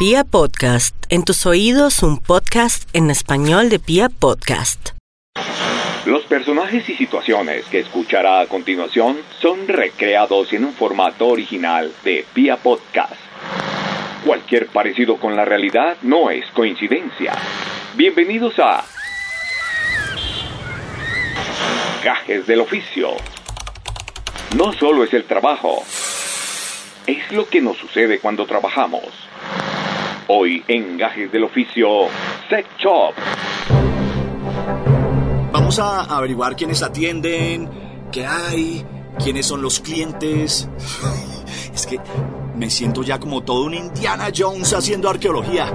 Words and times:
Pia 0.00 0.24
Podcast, 0.24 0.96
en 1.10 1.24
tus 1.24 1.44
oídos 1.44 2.02
un 2.02 2.16
podcast 2.16 2.88
en 2.94 3.10
español 3.10 3.68
de 3.68 3.78
Pia 3.78 4.08
Podcast. 4.08 4.92
Los 6.06 6.22
personajes 6.22 6.88
y 6.88 6.94
situaciones 6.94 7.66
que 7.66 7.80
escuchará 7.80 8.40
a 8.40 8.46
continuación 8.46 9.18
son 9.42 9.68
recreados 9.68 10.54
en 10.54 10.64
un 10.64 10.72
formato 10.72 11.26
original 11.26 11.92
de 12.02 12.24
Pia 12.32 12.56
Podcast. 12.56 13.12
Cualquier 14.24 14.68
parecido 14.68 15.18
con 15.18 15.36
la 15.36 15.44
realidad 15.44 15.98
no 16.00 16.30
es 16.30 16.46
coincidencia. 16.52 17.34
Bienvenidos 17.94 18.54
a 18.58 18.82
Gajes 22.02 22.46
del 22.46 22.60
Oficio. 22.60 23.10
No 24.56 24.72
solo 24.72 25.04
es 25.04 25.12
el 25.12 25.24
trabajo, 25.24 25.84
es 27.06 27.30
lo 27.32 27.46
que 27.46 27.60
nos 27.60 27.76
sucede 27.76 28.18
cuando 28.18 28.46
trabajamos. 28.46 29.04
Hoy 30.32 30.62
en 30.68 30.96
Gajes 30.96 31.32
del 31.32 31.42
Oficio, 31.42 32.06
Sex 32.48 32.68
Shop. 32.78 33.12
Vamos 35.50 35.80
a 35.80 36.04
averiguar 36.04 36.54
quiénes 36.54 36.84
atienden, 36.84 37.68
qué 38.12 38.24
hay, 38.26 38.86
quiénes 39.20 39.46
son 39.46 39.60
los 39.60 39.80
clientes. 39.80 40.68
Es 41.74 41.84
que 41.84 41.98
me 42.54 42.70
siento 42.70 43.02
ya 43.02 43.18
como 43.18 43.42
todo 43.42 43.64
un 43.64 43.74
Indiana 43.74 44.28
Jones 44.32 44.72
haciendo 44.72 45.10
arqueología. 45.10 45.66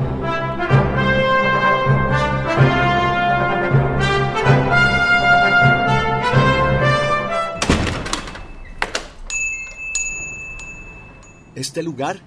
Este 11.55 11.84
lugar 11.84 12.21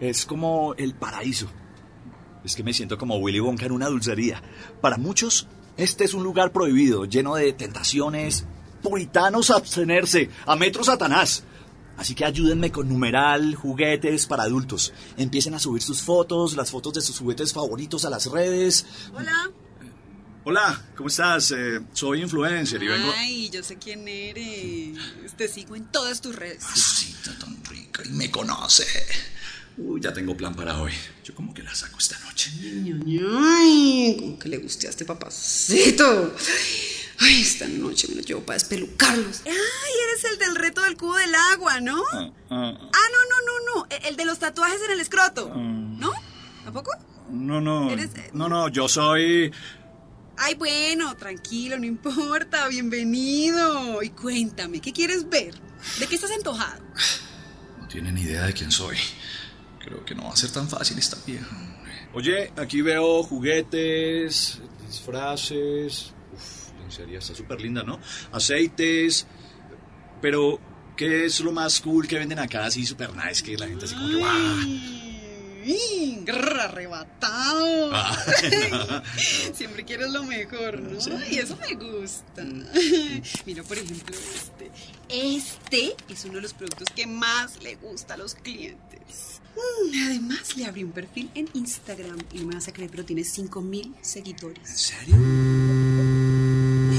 es 0.00 0.24
como 0.24 0.74
el 0.78 0.94
paraíso. 0.94 1.46
Es 2.44 2.54
que 2.54 2.62
me 2.62 2.74
siento 2.74 2.98
como 2.98 3.16
Willy 3.16 3.40
Wonka 3.40 3.66
en 3.66 3.72
una 3.72 3.88
dulcería. 3.88 4.42
Para 4.80 4.98
muchos, 4.98 5.48
este 5.76 6.04
es 6.04 6.14
un 6.14 6.22
lugar 6.22 6.52
prohibido, 6.52 7.06
lleno 7.06 7.34
de 7.36 7.52
tentaciones, 7.52 8.46
puritanos 8.82 9.50
a 9.50 9.56
abstenerse, 9.56 10.28
a 10.46 10.54
metro 10.54 10.84
Satanás. 10.84 11.44
Así 11.96 12.14
que 12.14 12.24
ayúdenme 12.24 12.70
con 12.72 12.88
numeral, 12.88 13.54
juguetes 13.54 14.26
para 14.26 14.42
adultos. 14.42 14.92
Empiecen 15.16 15.54
a 15.54 15.58
subir 15.58 15.82
sus 15.82 16.02
fotos, 16.02 16.54
las 16.54 16.70
fotos 16.70 16.92
de 16.92 17.00
sus 17.00 17.18
juguetes 17.18 17.52
favoritos 17.52 18.04
a 18.04 18.10
las 18.10 18.26
redes. 18.26 18.84
Hola. 19.14 19.50
Hola, 20.46 20.82
¿cómo 20.94 21.08
estás? 21.08 21.52
Eh, 21.52 21.80
soy 21.94 22.20
influencer 22.20 22.82
y 22.82 22.88
vengo... 22.88 23.10
Ay, 23.16 23.48
yo 23.48 23.62
sé 23.62 23.78
quién 23.78 24.06
eres. 24.06 24.98
Te 25.38 25.48
sigo 25.48 25.74
en 25.74 25.86
todas 25.86 26.20
tus 26.20 26.36
redes. 26.36 26.62
Tan 27.40 27.64
rica 27.64 28.02
y 28.04 28.10
me 28.10 28.30
conoce. 28.30 28.84
Uy, 29.76 30.00
ya 30.00 30.12
tengo 30.12 30.36
plan 30.36 30.54
para 30.54 30.80
hoy. 30.80 30.92
Yo 31.24 31.34
como 31.34 31.52
que 31.52 31.62
la 31.62 31.74
saco 31.74 31.98
esta 31.98 32.18
noche. 32.20 32.50
Ay, 32.60 34.16
como 34.18 34.38
que 34.38 34.48
le 34.48 34.58
guste 34.58 34.86
a 34.86 34.90
este 34.90 35.04
papacito. 35.04 36.34
Ay, 37.20 37.40
esta 37.42 37.66
noche 37.66 38.06
me 38.08 38.16
lo 38.16 38.22
llevo 38.22 38.42
para 38.42 38.56
espelucarlos. 38.56 39.42
Ay, 39.46 39.52
eres 40.08 40.24
el 40.32 40.38
del 40.38 40.54
reto 40.56 40.82
del 40.82 40.96
cubo 40.96 41.16
del 41.16 41.34
agua, 41.52 41.80
¿no? 41.80 42.02
Ah, 42.12 42.30
no, 42.50 42.60
no, 42.60 43.36
no, 43.46 43.74
no. 43.80 43.86
El 44.08 44.16
de 44.16 44.24
los 44.24 44.38
tatuajes 44.38 44.80
en 44.84 44.92
el 44.92 45.00
escroto. 45.00 45.52
¿No? 45.54 46.12
¿A 46.66 46.72
poco? 46.72 46.90
No, 47.30 47.60
no. 47.60 47.90
Eres- 47.90 48.10
No, 48.32 48.48
no, 48.48 48.68
yo 48.68 48.88
soy... 48.88 49.52
Ay, 50.36 50.54
bueno, 50.56 51.16
tranquilo, 51.16 51.78
no 51.78 51.84
importa. 51.84 52.66
Bienvenido. 52.68 54.02
Y 54.02 54.10
cuéntame, 54.10 54.80
¿qué 54.80 54.92
quieres 54.92 55.28
ver? 55.28 55.54
¿De 55.98 56.06
qué 56.08 56.14
estás 56.16 56.30
antojado? 56.32 56.82
No 57.80 57.86
tienen 57.88 58.16
idea 58.18 58.44
de 58.46 58.52
quién 58.52 58.70
soy. 58.72 58.96
Creo 59.84 60.04
que 60.04 60.14
no 60.14 60.24
va 60.24 60.30
a 60.30 60.36
ser 60.36 60.50
tan 60.50 60.68
fácil 60.68 60.98
esta 60.98 61.16
vieja. 61.26 61.46
Oye, 62.14 62.52
aquí 62.56 62.80
veo 62.80 63.22
juguetes, 63.22 64.60
disfraces. 64.86 66.12
Uf, 66.32 66.72
lencería 66.80 67.18
está 67.18 67.34
súper 67.34 67.60
linda, 67.60 67.82
¿no? 67.82 68.00
Aceites. 68.32 69.26
Pero, 70.22 70.58
¿qué 70.96 71.26
es 71.26 71.40
lo 71.40 71.52
más 71.52 71.80
cool 71.80 72.08
que 72.08 72.18
venden 72.18 72.38
acá 72.38 72.64
así 72.64 72.86
súper 72.86 73.14
nice? 73.14 73.42
Que 73.42 73.58
la 73.58 73.66
gente 73.66 73.84
así 73.84 73.94
como 73.94 74.08
que 74.08 74.16
¡guau! 74.16 74.94
Arrebatado. 76.64 77.90
Ah. 77.92 79.02
Siempre 79.54 79.84
quieres 79.84 80.10
lo 80.10 80.24
mejor, 80.24 80.80
¿no? 80.80 80.98
Y 81.30 81.38
eso 81.38 81.56
me 81.56 81.74
gusta. 81.74 82.42
Mira, 83.46 83.62
por 83.62 83.78
ejemplo, 83.78 84.16
este. 84.16 84.70
Este 85.08 85.96
es 86.08 86.24
uno 86.24 86.34
de 86.34 86.42
los 86.42 86.54
productos 86.54 86.88
que 86.94 87.06
más 87.06 87.62
le 87.62 87.76
gusta 87.76 88.14
a 88.14 88.16
los 88.16 88.34
clientes. 88.34 89.42
Mm, 89.56 90.04
Además, 90.06 90.56
le 90.56 90.66
abrí 90.66 90.84
un 90.84 90.92
perfil 90.92 91.30
en 91.34 91.48
Instagram 91.54 92.18
y 92.32 92.38
no 92.40 92.46
me 92.48 92.54
vas 92.54 92.68
a 92.68 92.72
creer, 92.72 92.90
pero 92.90 93.04
tiene 93.04 93.24
5000 93.24 93.86
¿En 93.86 93.94
seguidores. 94.04 94.68
serio? 94.68 95.16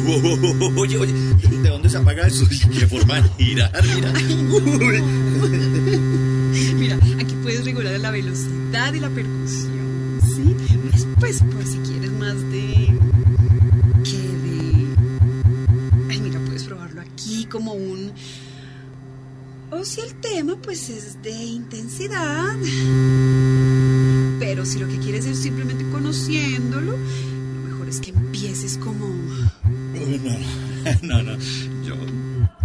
Oye, 0.78 0.98
oye, 1.00 1.14
¿de 1.14 1.70
dónde 1.70 1.90
se 1.90 1.98
apaga 1.98 2.28
eso? 2.28 2.46
¿Qué 2.48 2.86
forma 3.00 3.22
de 3.22 3.30
girar? 3.44 3.72
Mira. 3.84 4.14
Mira, 6.76 6.96
aquí 7.20 7.36
puedes 7.42 7.66
regular 7.66 8.00
la 8.00 8.12
velocidad 8.12 8.94
y 8.94 9.00
la 9.00 9.10
percusión, 9.10 10.20
¿sí? 10.22 10.56
Después, 10.94 11.42
por 11.52 11.66
si 11.66 11.78
quieres 11.80 12.12
más 12.12 12.36
de... 12.52 13.00
¿Qué 14.04 14.18
de...? 14.18 14.96
Ay, 16.12 16.20
mira, 16.22 16.40
puedes 16.46 16.64
probarlo 16.66 17.02
aquí 17.02 17.46
como 17.46 17.74
un... 17.74 18.12
Si 19.86 20.02
el 20.02 20.16
tema, 20.16 20.56
pues, 20.64 20.90
es 20.90 21.22
de 21.22 21.32
intensidad. 21.32 22.56
Pero 24.40 24.66
si 24.66 24.80
lo 24.80 24.88
que 24.88 24.98
quieres 24.98 25.26
es 25.26 25.38
simplemente 25.38 25.88
conociéndolo, 25.92 26.94
lo 26.94 27.70
mejor 27.70 27.88
es 27.88 28.00
que 28.00 28.10
empieces 28.10 28.78
como... 28.80 29.08
No, 31.04 31.22
no, 31.22 31.24
no. 31.24 31.38
Yo, 31.84 31.96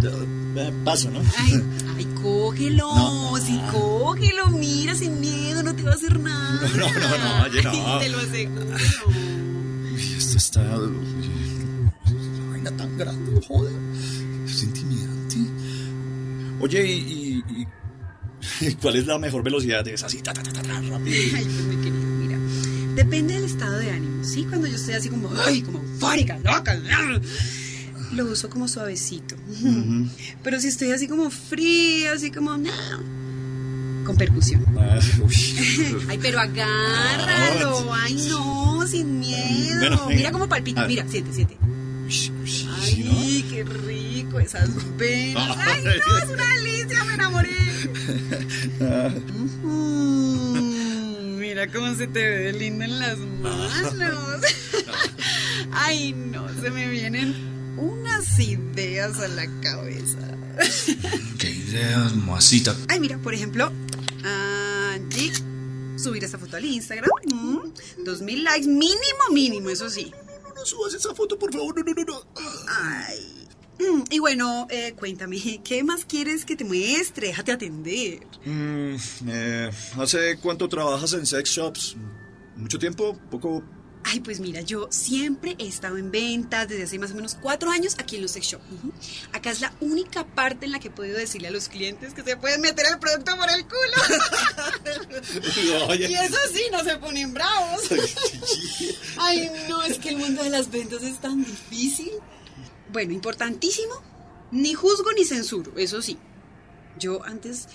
yo 0.00 0.10
eh, 0.56 0.72
paso, 0.84 1.10
¿no? 1.10 1.20
Ay, 1.38 1.62
ay, 1.96 2.06
cógelo, 2.22 2.94
No. 2.94 3.36
sí, 3.36 3.60
cógelo, 3.70 4.48
mira, 4.48 4.94
sin 4.94 5.20
miedo, 5.20 5.62
no 5.62 5.74
te 5.74 5.82
va 5.82 5.92
a 5.92 5.94
hacer 5.94 6.18
nada. 6.18 6.60
No, 6.74 6.88
no, 6.88 7.00
no, 7.00 7.18
no, 7.18 7.44
oye, 7.44 7.62
no. 7.62 7.98
Te 7.98 8.08
lo 8.08 8.18
aseguro. 8.18 8.66
Uy, 9.94 10.02
esto 10.16 10.36
está. 10.38 10.60
Una 10.78 12.50
vaina 12.50 12.70
tan 12.76 12.96
grande, 12.98 13.40
joder. 13.46 13.72
Es 14.46 14.62
intimidante. 14.62 15.09
Oye, 16.60 16.86
¿y, 16.86 16.92
y- 16.92 17.44
y- 17.62 17.66
y 18.68 18.74
cuál 18.74 18.96
es 18.96 19.06
la 19.06 19.18
mejor 19.18 19.42
velocidad 19.42 19.84
de 19.84 19.94
esa? 19.94 20.06
Así, 20.06 20.18
ta, 20.22 20.32
ta, 20.32 20.42
ta, 20.42 20.62
rápido. 20.62 20.96
Ay, 20.96 21.44
pues 21.44 21.64
mi 21.64 21.76
querido, 21.76 22.06
mira, 22.18 22.38
depende 22.94 23.34
del 23.34 23.44
estado 23.44 23.78
de 23.78 23.90
ánimo, 23.90 24.24
¿sí? 24.24 24.44
Cuando 24.44 24.66
yo 24.66 24.76
estoy 24.76 24.94
así 24.94 25.08
como, 25.08 25.30
ay, 25.46 25.62
como 25.62 25.78
eufórica, 25.78 26.38
loca, 26.38 26.78
lo 28.12 28.24
uso 28.26 28.48
como 28.50 28.66
suavecito. 28.68 29.36
Pero 30.42 30.60
si 30.60 30.68
estoy 30.68 30.92
así 30.92 31.06
como 31.08 31.30
fría, 31.30 32.12
así 32.12 32.30
como, 32.30 32.56
no, 32.56 32.70
con 34.04 34.16
percusión. 34.16 34.64
Ah. 34.78 34.98
Ay, 36.08 36.18
pero 36.20 36.40
agárralo, 36.40 37.92
ay, 37.92 38.14
no, 38.28 38.86
sin 38.86 39.20
miedo. 39.20 39.78
Bueno. 39.78 40.06
Mira 40.08 40.32
cómo 40.32 40.48
palpita, 40.48 40.80
A 40.82 40.86
ver. 40.86 41.04
mira, 41.04 41.06
sí, 41.08 41.22
sí, 41.32 41.46
Ay, 42.80 43.44
qué 43.50 43.62
rico 43.64 43.99
esas 44.38 44.68
venas. 44.96 45.56
Ay, 45.66 45.82
no, 45.82 45.90
es 45.90 46.28
una 46.28 46.54
delicia, 46.54 47.04
me 47.04 47.14
enamoré. 47.14 47.50
Mira 51.38 51.66
cómo 51.72 51.94
se 51.94 52.06
te 52.06 52.20
ve 52.20 52.38
de 52.38 52.52
lindo 52.52 52.84
en 52.84 52.98
las 52.98 53.18
manos. 53.18 54.42
Ay, 55.72 56.12
no, 56.12 56.48
se 56.60 56.70
me 56.70 56.88
vienen 56.88 57.34
unas 57.76 58.38
ideas 58.38 59.18
a 59.18 59.26
la 59.28 59.46
cabeza. 59.60 60.18
¿no? 60.18 60.56
Qué 61.38 61.50
ideas, 61.50 62.14
masita. 62.14 62.76
Ay, 62.88 63.00
mira, 63.00 63.18
por 63.18 63.34
ejemplo, 63.34 63.72
subir 66.00 66.24
esta 66.24 66.38
foto 66.38 66.56
al 66.56 66.64
Instagram. 66.64 67.10
Dos 68.04 68.22
mil 68.22 68.44
likes, 68.44 68.66
mínimo, 68.66 69.30
mínimo, 69.32 69.70
eso 69.70 69.88
sí. 69.90 70.12
No, 70.42 70.54
no 70.54 70.64
subas 70.64 70.94
esa 70.94 71.14
foto, 71.14 71.38
por 71.38 71.52
favor. 71.52 71.76
No, 71.76 71.84
no, 71.84 71.92
no, 71.94 72.04
no. 72.04 72.24
Ay. 72.68 73.39
Mm, 73.80 74.02
Y 74.10 74.18
bueno, 74.18 74.66
eh, 74.70 74.92
cuéntame, 74.98 75.60
¿qué 75.64 75.82
más 75.82 76.04
quieres 76.04 76.44
que 76.44 76.54
te 76.56 76.64
muestre? 76.64 77.28
Déjate 77.28 77.52
atender. 77.52 78.20
Mm, 78.44 78.96
eh, 79.28 79.70
¿Hace 79.98 80.36
cuánto 80.38 80.68
trabajas 80.68 81.12
en 81.14 81.24
sex 81.26 81.48
shops? 81.50 81.96
¿Mucho 82.56 82.78
tiempo? 82.78 83.16
¿Poco? 83.30 83.64
Ay, 84.02 84.20
pues 84.20 84.40
mira, 84.40 84.62
yo 84.62 84.88
siempre 84.90 85.56
he 85.58 85.66
estado 85.66 85.98
en 85.98 86.10
ventas 86.10 86.66
desde 86.68 86.84
hace 86.84 86.98
más 86.98 87.10
o 87.10 87.14
menos 87.14 87.36
cuatro 87.40 87.70
años 87.70 87.96
aquí 87.98 88.16
en 88.16 88.22
los 88.22 88.30
sex 88.30 88.46
shop. 88.46 88.60
Ujú. 88.72 88.92
Acá 89.32 89.50
es 89.50 89.60
la 89.60 89.74
única 89.80 90.24
parte 90.26 90.64
en 90.64 90.72
la 90.72 90.78
que 90.78 90.88
he 90.88 90.90
podido 90.90 91.18
decirle 91.18 91.48
a 91.48 91.50
los 91.50 91.68
clientes 91.68 92.14
que 92.14 92.22
se 92.22 92.34
pueden 92.38 92.62
meter 92.62 92.86
el 92.90 92.98
producto 92.98 93.36
por 93.36 93.50
el 93.50 93.66
culo. 93.66 95.86
Oye. 95.88 96.08
Y 96.10 96.14
eso 96.14 96.38
sí, 96.52 96.62
no 96.72 96.82
se 96.82 96.96
ponen 96.96 97.34
bravos. 97.34 97.82
Ay, 99.18 99.50
no, 99.68 99.82
es 99.82 99.98
que 99.98 100.08
el 100.10 100.16
mundo 100.16 100.42
de 100.44 100.50
las 100.50 100.70
ventas 100.70 101.02
es 101.02 101.20
tan 101.20 101.44
difícil. 101.44 102.10
Bueno, 102.92 103.12
importantísimo, 103.12 103.94
ni 104.50 104.74
juzgo 104.74 105.12
ni 105.12 105.24
censuro, 105.24 105.72
eso 105.76 106.02
sí. 106.02 106.18
Yo 106.98 107.24
antes 107.24 107.68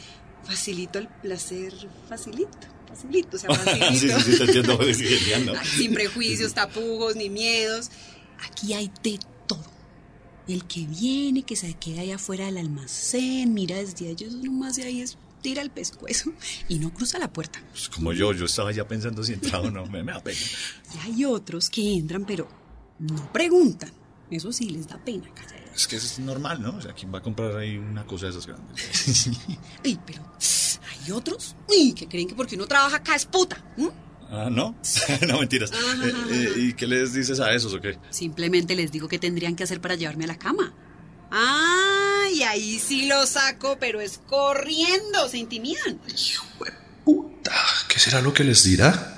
facilito 0.44 1.00
el 1.00 1.08
placer, 1.08 1.74
facilito. 2.08 2.58
facilito, 2.88 3.38
o 3.38 3.40
sea, 3.40 3.50
sí, 3.96 4.10
facilito. 4.10 4.84
sí, 4.94 4.94
sí. 4.94 5.34
Ay, 5.34 5.68
Sin 5.78 5.94
prejuicios, 5.94 6.54
tapujos, 6.54 7.16
ni 7.16 7.30
miedos. 7.30 7.90
Aquí 8.48 8.74
hay 8.74 8.92
de 9.04 9.20
todo. 9.48 9.66
El 10.48 10.66
que 10.66 10.86
viene, 10.86 11.44
que 11.44 11.56
se 11.56 11.74
queda 11.74 12.02
ahí 12.02 12.12
afuera 12.12 12.46
del 12.46 12.58
almacén, 12.58 13.54
mira 13.54 13.78
desde 13.78 14.10
allá, 14.10 14.28
eso 14.28 14.38
nomás 14.38 14.76
de 14.76 14.84
ahí 14.84 15.02
es 15.02 15.18
tira 15.42 15.62
el 15.62 15.70
pescuezo 15.70 16.34
y 16.68 16.80
no 16.80 16.92
cruza 16.92 17.20
la 17.20 17.32
puerta. 17.32 17.62
Pues 17.70 17.88
como 17.90 18.14
yo, 18.14 18.34
yo 18.34 18.46
estaba 18.46 18.72
ya 18.72 18.88
pensando 18.88 19.24
si 19.24 19.34
entraba 19.34 19.68
o 19.68 19.72
no, 19.72 19.86
me, 19.86 20.04
me 20.04 20.12
da 20.12 20.20
pena. 20.20 20.40
Y 20.96 20.98
hay 21.06 21.26
otros 21.26 21.70
que 21.70 21.94
entran, 21.94 22.26
pero 22.26 22.48
no 22.98 23.32
preguntan. 23.32 23.92
Eso 24.32 24.52
sí, 24.52 24.70
les 24.70 24.88
da 24.88 24.98
pena, 24.98 25.30
callar. 25.34 25.64
Es 25.76 25.88
que 25.88 25.98
es 25.98 26.20
normal, 26.20 26.62
¿no? 26.62 26.78
O 26.78 26.82
sea, 26.82 26.94
¿quién 26.94 27.14
va 27.14 27.20
a 27.20 27.22
comprar 27.22 27.56
ahí 27.58 27.78
una 27.78 28.06
cosa 28.06 28.26
de 28.26 28.32
esas 28.32 28.48
grandes? 28.48 29.30
Ay, 29.84 30.00
pero 30.06 30.24
hay 30.90 31.12
otros 31.12 31.56
uy, 31.68 31.94
que 31.94 32.08
creen 32.08 32.28
que 32.28 32.36
porque 32.36 32.56
uno 32.56 32.66
trabaja 32.66 32.96
acá 32.98 33.16
es 33.16 33.26
puta. 33.26 33.64
ah, 34.32 34.50
¿no? 34.50 34.76
no, 35.28 35.40
mentiras. 35.40 35.72
Ajá, 35.72 36.08
Eh, 36.08 36.12
ajá, 36.14 36.28
eh. 36.32 36.54
¿Y 36.58 36.74
qué 36.74 36.88
les 36.88 37.14
dices 37.14 37.40
a 37.40 37.54
esos 37.54 37.74
o 37.74 37.82
qué? 37.82 38.00
Simplemente 38.10 38.76
les 38.76 38.92
digo 38.92 39.08
qué 39.08 39.20
tendrían 39.20 39.56
que 39.56 39.64
hacer 39.64 39.82
para 39.82 39.96
llevarme 39.96 40.24
a 40.24 40.28
la 40.28 40.38
cama. 40.40 40.74
Ah, 41.32 42.26
y 42.34 42.42
ahí 42.44 42.80
sí 42.80 43.08
lo 43.08 43.26
saco, 43.28 43.78
pero 43.80 44.00
es 44.00 44.18
corriendo, 44.20 45.28
se 45.30 45.38
intimidan. 45.38 46.00
Puta, 47.04 47.54
¿qué 47.90 48.00
será 48.00 48.22
lo 48.22 48.34
que 48.34 48.44
les 48.44 48.64
dirá? 48.64 49.18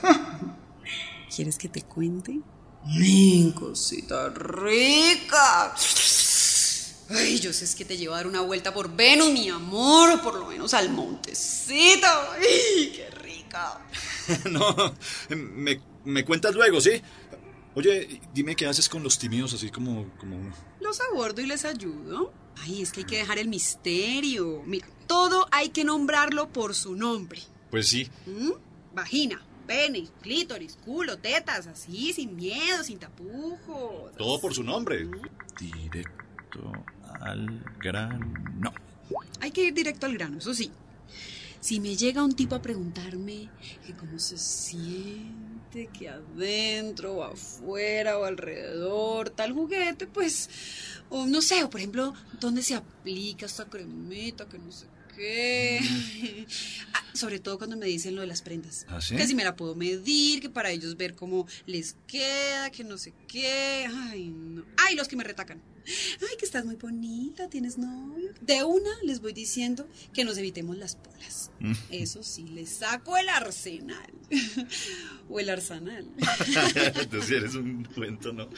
¿Quieres 1.33 1.57
que 1.57 1.69
te 1.69 1.83
cuente? 1.83 2.39
¡Men, 2.87 3.51
cosita 3.51 4.29
rica! 4.29 5.75
Ay, 7.09 7.39
yo 7.39 7.53
sé 7.53 7.65
es 7.65 7.75
que 7.75 7.85
te 7.85 7.97
llevo 7.97 8.13
a 8.13 8.17
dar 8.17 8.27
una 8.27 8.41
vuelta 8.41 8.73
por 8.73 8.93
Venus, 8.93 9.31
mi 9.31 9.49
amor, 9.49 10.11
o 10.11 10.21
por 10.21 10.35
lo 10.35 10.47
menos 10.47 10.73
al 10.73 10.89
montecito. 10.89 12.07
¡Ay, 12.33 12.91
qué 12.95 13.09
rica! 13.21 13.79
no, 14.51 14.75
me, 15.29 15.81
me 16.05 16.25
cuentas 16.25 16.53
luego, 16.55 16.81
¿sí? 16.81 17.01
Oye, 17.75 18.21
dime 18.33 18.55
qué 18.55 18.65
haces 18.65 18.89
con 18.89 19.03
los 19.03 19.19
tímidos 19.19 19.53
así 19.53 19.69
como, 19.69 20.11
como 20.17 20.37
uno. 20.37 20.55
Los 20.79 20.99
abordo 20.99 21.41
y 21.41 21.45
les 21.45 21.63
ayudo. 21.63 22.33
Ay, 22.57 22.81
es 22.81 22.91
que 22.91 23.01
hay 23.01 23.05
que 23.05 23.17
dejar 23.17 23.37
el 23.37 23.49
misterio. 23.49 24.63
Mira, 24.65 24.87
todo 25.05 25.47
hay 25.51 25.69
que 25.69 25.83
nombrarlo 25.83 26.51
por 26.51 26.73
su 26.73 26.95
nombre. 26.95 27.39
Pues 27.69 27.87
sí. 27.87 28.09
¿Mm? 28.25 28.51
Vagina, 28.95 29.45
pene, 29.67 30.07
clítoris, 30.21 30.77
culo, 30.83 31.17
tetas, 31.17 31.67
así, 31.67 32.13
sin 32.13 32.35
miedo, 32.35 32.83
sin 32.83 32.97
tapujos. 32.97 34.15
Todo 34.17 34.39
por 34.39 34.53
su 34.53 34.63
nombre. 34.63 35.07
Directo 35.59 36.71
al 37.21 37.63
grano. 37.79 38.73
Hay 39.41 39.51
que 39.51 39.65
ir 39.65 39.73
directo 39.73 40.05
al 40.05 40.13
grano, 40.13 40.39
eso 40.39 40.53
sí. 40.53 40.71
Si 41.59 41.79
me 41.79 41.95
llega 41.95 42.23
un 42.23 42.33
tipo 42.33 42.55
a 42.55 42.61
preguntarme 42.61 43.49
que 43.85 43.93
cómo 43.93 44.19
se 44.19 44.37
siente, 44.37 45.87
que 45.87 46.07
adentro 46.07 47.15
o 47.15 47.23
afuera 47.23 48.17
o 48.17 48.23
alrededor 48.23 49.31
tal 49.31 49.53
juguete, 49.53 50.07
pues, 50.07 50.49
o 51.09 51.25
no 51.25 51.41
sé, 51.41 51.63
o 51.63 51.69
por 51.69 51.79
ejemplo, 51.79 52.13
¿dónde 52.39 52.61
se 52.61 52.75
aplica 52.75 53.47
esta 53.47 53.65
cremita 53.65 54.47
que 54.47 54.59
no 54.59 54.71
sé 54.71 54.85
qué? 55.17 55.79
Ah, 56.93 57.03
sobre 57.13 57.39
todo 57.39 57.57
cuando 57.57 57.75
me 57.75 57.87
dicen 57.87 58.15
lo 58.15 58.21
de 58.21 58.27
las 58.27 58.41
prendas. 58.41 58.85
¿Ah, 58.87 59.01
sí? 59.01 59.15
Que 59.15 59.27
si 59.27 59.35
me 59.35 59.43
la 59.43 59.55
puedo 59.55 59.75
medir, 59.75 60.39
que 60.39 60.49
para 60.49 60.71
ellos 60.71 60.95
ver 60.95 61.15
cómo 61.15 61.47
les 61.65 61.95
queda, 62.07 62.69
que 62.69 62.83
no 62.83 62.97
sé 62.97 63.13
qué. 63.27 63.87
Ay, 63.91 64.29
no. 64.29 64.63
Ay, 64.77 64.95
los 64.95 65.07
que 65.07 65.15
me 65.15 65.23
retacan. 65.23 65.61
Ay, 66.21 66.37
que 66.37 66.45
estás 66.45 66.65
muy 66.65 66.75
bonita, 66.75 67.49
tienes 67.49 67.77
novio. 67.77 68.33
De 68.41 68.63
una 68.63 68.89
les 69.03 69.21
voy 69.21 69.33
diciendo 69.33 69.87
que 70.13 70.25
nos 70.25 70.37
evitemos 70.37 70.77
las 70.77 70.95
polas. 70.95 71.51
Mm. 71.59 71.73
Eso 71.91 72.23
sí, 72.23 72.43
les 72.49 72.69
saco 72.69 73.17
el 73.17 73.29
arsenal. 73.29 74.11
o 75.29 75.39
el 75.39 75.49
arsenal. 75.49 76.05
Sí 77.27 77.33
eres 77.33 77.55
un 77.55 77.83
cuento, 77.83 78.31
¿no? 78.31 78.49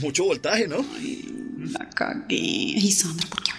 Mucho 0.00 0.24
voltaje, 0.24 0.68
¿no? 0.68 0.84
La 1.72 1.88
cagué. 1.90 2.74
Ay, 2.76 2.92
Sandra, 2.92 3.26
¿por 3.28 3.42
qué? 3.42 3.55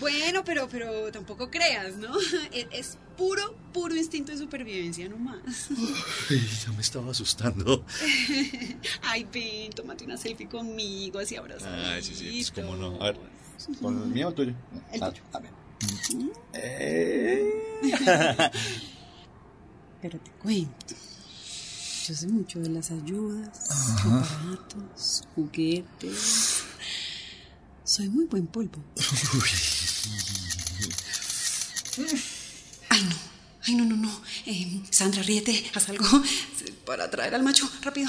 Bueno, 0.00 0.44
pero, 0.44 0.68
pero 0.68 1.10
tampoco 1.12 1.50
creas, 1.50 1.96
¿no? 1.96 2.14
Es, 2.52 2.66
es 2.70 2.98
puro, 3.16 3.56
puro 3.72 3.94
instinto 3.96 4.32
de 4.32 4.38
supervivencia 4.38 5.08
nomás. 5.08 5.38
Ay, 6.30 6.48
ya 6.64 6.72
me 6.72 6.80
estaba 6.82 7.10
asustando. 7.10 7.84
Ay, 9.02 9.26
ven, 9.32 9.70
tómate 9.72 10.04
una 10.04 10.16
selfie 10.16 10.48
conmigo, 10.48 11.18
así 11.18 11.36
abrazado. 11.36 11.74
Ay, 11.84 12.02
sí, 12.02 12.14
sí, 12.14 12.30
pues 12.30 12.50
cómo 12.52 12.76
no. 12.76 12.94
A 13.02 13.06
ver, 13.12 13.18
¿con 13.82 14.00
el 14.02 14.08
mío 14.08 14.26
o 14.26 14.30
el 14.30 14.34
tuyo? 14.36 14.54
El 14.92 15.02
Ah, 15.02 15.10
tuyo. 15.10 15.22
A 15.32 15.38
ver. 15.40 15.50
Eh. 16.54 17.80
Pero 20.02 20.18
te 20.20 20.30
cuento. 20.42 20.94
Yo 22.06 22.14
sé 22.14 22.26
mucho 22.28 22.58
de 22.60 22.70
las 22.70 22.90
ayudas, 22.90 23.70
aparatos, 24.00 25.24
juguetes. 25.34 26.62
Soy 27.84 28.08
muy 28.08 28.24
buen 28.26 28.46
polvo. 28.46 28.82
Ay, 32.90 33.02
no. 33.02 33.16
Ay, 33.66 33.74
no, 33.74 33.84
no, 33.84 33.96
no. 33.96 34.22
Eh, 34.46 34.82
Sandra, 34.90 35.22
ríete, 35.22 35.70
haz 35.74 35.88
algo 35.88 36.06
para 36.86 37.04
atraer 37.04 37.34
al 37.34 37.42
macho. 37.42 37.70
Rápido. 37.82 38.08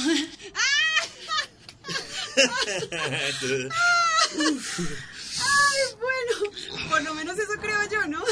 Ay, 5.42 5.81
bueno, 6.00 6.90
por 6.90 7.01
lo 7.04 7.13
menos 7.13 7.38
eso 7.38 7.54
creo 7.60 7.90
yo, 7.92 8.07
¿no? 8.07 8.24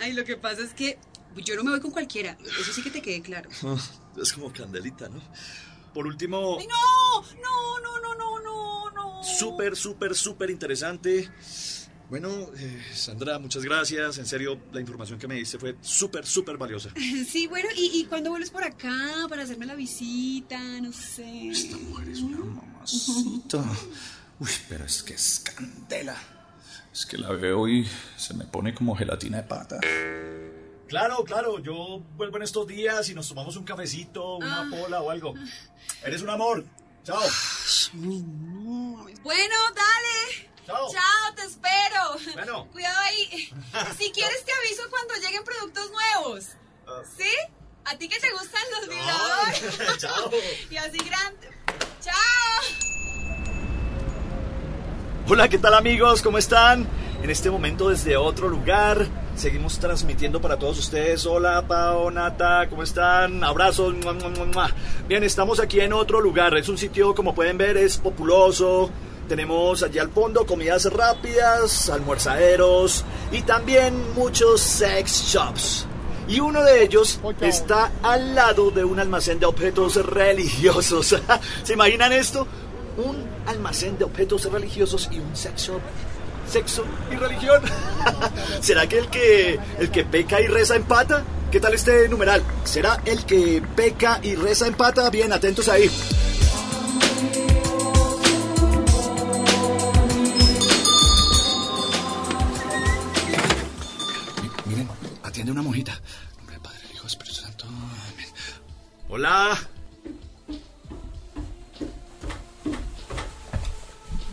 Ay, 0.00 0.12
lo 0.12 0.24
que 0.24 0.36
pasa 0.36 0.62
es 0.62 0.72
que 0.72 0.98
yo 1.36 1.56
no 1.56 1.64
me 1.64 1.70
voy 1.70 1.80
con 1.80 1.90
cualquiera. 1.90 2.36
Eso 2.60 2.72
sí 2.72 2.82
que 2.82 2.90
te 2.90 3.02
quede 3.02 3.22
claro. 3.22 3.48
Es 4.20 4.32
como 4.32 4.52
candelita, 4.52 5.08
¿no? 5.08 5.20
Por 5.94 6.06
último, 6.06 6.58
Ay, 6.58 6.66
no, 6.66 7.22
no, 7.40 7.80
no, 7.80 7.98
no, 8.00 8.14
no, 8.14 8.40
no, 8.40 8.90
no. 8.90 9.22
súper, 9.24 9.76
súper, 9.76 10.14
súper 10.14 10.50
interesante. 10.50 11.30
Bueno, 12.10 12.30
eh, 12.56 12.82
Sandra, 12.94 13.38
muchas 13.38 13.62
gracias. 13.62 14.16
En 14.18 14.26
serio, 14.26 14.58
la 14.72 14.80
información 14.80 15.18
que 15.18 15.28
me 15.28 15.34
diste 15.34 15.58
fue 15.58 15.76
súper, 15.82 16.26
súper 16.26 16.56
valiosa. 16.56 16.90
Sí, 17.28 17.46
bueno, 17.46 17.68
¿y, 17.76 18.00
y 18.00 18.04
cuándo 18.06 18.30
vuelves 18.30 18.50
por 18.50 18.64
acá 18.64 19.26
para 19.28 19.42
hacerme 19.42 19.66
la 19.66 19.74
visita? 19.74 20.58
No 20.80 20.92
sé. 20.92 21.48
Esta 21.48 21.76
mujer 21.76 22.08
es 22.08 22.20
una 22.20 22.38
mamacita. 22.38 23.62
Uy, 24.40 24.50
pero 24.68 24.84
es 24.84 25.02
que 25.02 25.14
es 25.14 25.40
candela. 25.40 26.16
Es 26.92 27.04
que 27.04 27.18
la 27.18 27.28
veo 27.30 27.68
y 27.68 27.86
se 28.16 28.32
me 28.34 28.44
pone 28.46 28.74
como 28.74 28.96
gelatina 28.96 29.38
de 29.38 29.42
pata. 29.42 29.78
Claro, 30.88 31.22
claro, 31.24 31.58
yo 31.58 32.02
vuelvo 32.16 32.38
en 32.38 32.44
estos 32.44 32.66
días 32.66 33.08
y 33.10 33.14
nos 33.14 33.28
tomamos 33.28 33.56
un 33.56 33.64
cafecito, 33.64 34.36
una 34.36 34.68
pola 34.70 35.02
o 35.02 35.10
algo. 35.10 35.34
Eres 36.04 36.22
un 36.22 36.30
amor. 36.30 36.64
Chao. 37.04 37.20
Bueno, 37.92 39.56
dale. 39.74 40.48
Chao. 40.66 40.90
Chao, 40.90 41.27
espero. 41.48 42.34
Bueno. 42.34 42.68
Cuidado 42.72 42.98
ahí. 43.00 43.50
Si 43.98 44.10
quieres 44.12 44.44
te 44.44 44.52
aviso 44.52 44.82
cuando 44.90 45.14
lleguen 45.14 45.44
productos 45.44 45.90
nuevos. 45.90 46.44
¿Sí? 47.16 47.30
¿A 47.84 47.96
ti 47.96 48.08
que 48.08 48.18
te 48.18 48.30
gustan 48.32 48.62
los 48.78 48.88
vibradores? 48.88 49.98
Chao. 49.98 50.30
y 50.70 50.76
así 50.76 50.98
grande. 50.98 51.50
Chao. 52.00 52.14
Hola, 55.28 55.48
¿qué 55.48 55.58
tal 55.58 55.74
amigos? 55.74 56.22
¿Cómo 56.22 56.38
están? 56.38 56.86
En 57.22 57.30
este 57.30 57.50
momento 57.50 57.88
desde 57.88 58.16
otro 58.16 58.48
lugar 58.48 59.06
seguimos 59.38 59.78
transmitiendo 59.78 60.40
para 60.40 60.58
todos 60.58 60.78
ustedes. 60.78 61.24
Hola, 61.26 61.64
Pao, 61.66 62.10
Nata, 62.10 62.68
¿cómo 62.68 62.82
están? 62.82 63.44
Abrazos. 63.44 63.94
Bien, 65.06 65.22
estamos 65.22 65.60
aquí 65.60 65.80
en 65.80 65.92
otro 65.92 66.20
lugar. 66.20 66.56
Es 66.56 66.68
un 66.68 66.76
sitio, 66.78 67.14
como 67.14 67.34
pueden 67.34 67.56
ver, 67.56 67.76
es 67.76 67.98
populoso. 67.98 68.90
Tenemos 69.28 69.82
allí 69.82 69.98
al 69.98 70.08
fondo 70.08 70.46
comidas 70.46 70.90
rápidas, 70.90 71.90
almuerzaderos 71.90 73.04
y 73.30 73.42
también 73.42 74.14
muchos 74.14 74.62
sex 74.62 75.24
shops. 75.26 75.86
Y 76.26 76.40
uno 76.40 76.62
de 76.64 76.82
ellos 76.82 77.20
está 77.42 77.92
al 78.02 78.34
lado 78.34 78.70
de 78.70 78.84
un 78.84 78.98
almacén 78.98 79.38
de 79.38 79.44
objetos 79.44 79.96
religiosos. 79.96 81.14
¿Se 81.62 81.72
imaginan 81.74 82.12
esto? 82.12 82.46
Un 82.96 83.22
almacén 83.46 83.98
de 83.98 84.04
objetos 84.04 84.50
religiosos 84.50 85.10
y 85.12 85.18
un 85.18 85.36
sex 85.36 85.62
shop. 85.62 85.80
Sexo 86.50 86.84
y 87.12 87.16
religión. 87.16 87.62
¿Será 88.60 88.86
que 88.86 88.98
el 88.98 89.08
que 89.08 89.58
el 89.78 89.90
que 89.90 90.04
peca 90.04 90.40
y 90.40 90.46
reza 90.46 90.76
empata? 90.76 91.22
¿Qué 91.52 91.60
tal 91.60 91.74
este 91.74 92.08
numeral? 92.08 92.42
¿Será 92.64 93.02
el 93.04 93.26
que 93.26 93.62
peca 93.76 94.20
y 94.22 94.34
reza 94.34 94.66
empata? 94.66 95.10
Bien, 95.10 95.30
atentos 95.34 95.68
ahí. 95.68 95.90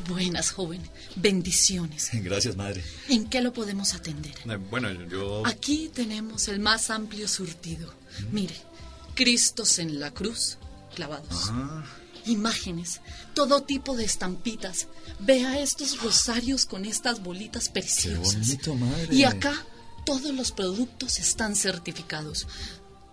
Buenas, 0.08 0.52
joven. 0.52 0.82
bendiciones. 1.16 2.10
Gracias, 2.14 2.56
madre. 2.56 2.84
¿En 3.10 3.28
qué 3.28 3.42
lo 3.42 3.54
podemos 3.54 3.94
atender? 3.94 4.34
Eh, 4.46 4.58
Bueno, 4.70 4.92
yo... 5.10 5.46
Aquí 5.46 5.90
tenemos 5.94 6.48
el 6.48 6.60
más 6.60 6.90
amplio 6.90 7.28
surtido. 7.28 7.94
Mire, 8.32 8.56
Cristos 9.16 9.80
en 9.80 10.00
la 10.00 10.12
cruz, 10.12 10.58
clavados. 10.94 11.52
Imágenes, 12.26 13.02
todo 13.34 13.64
tipo 13.64 13.96
de 13.96 14.04
estampitas. 14.04 14.88
Vea 15.20 15.60
estos 15.60 16.02
rosarios 16.02 16.66
con 16.66 16.86
estas 16.86 17.24
bolitas 17.24 17.70
preciosas. 17.70 18.36
bonito, 18.36 18.76
madre. 18.76 19.16
Y 19.16 19.24
acá 19.24 19.54
todos 20.06 20.34
los 20.34 20.52
productos 20.52 21.18
están 21.20 21.56
certificados. 21.56 22.48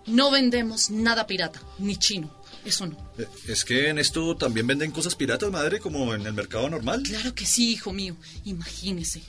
No 0.07 0.31
vendemos 0.31 0.91
nada 0.91 1.27
pirata, 1.27 1.61
ni 1.79 1.97
chino. 1.97 2.31
Eso 2.65 2.87
no. 2.87 2.97
Eh, 3.19 3.27
Es 3.49 3.65
que 3.65 3.89
en 3.89 3.99
esto 3.99 4.37
también 4.37 4.67
venden 4.67 4.91
cosas 4.93 5.15
piratas, 5.15 5.51
madre, 5.51 5.81
como 5.81 6.15
en 6.15 6.27
el 6.27 6.33
mercado 6.33 6.69
normal. 6.71 7.03
Claro 7.03 7.35
que 7.35 7.45
sí, 7.47 7.73
hijo 7.73 7.93
mío. 7.93 8.17
Imagínese. 8.45 9.23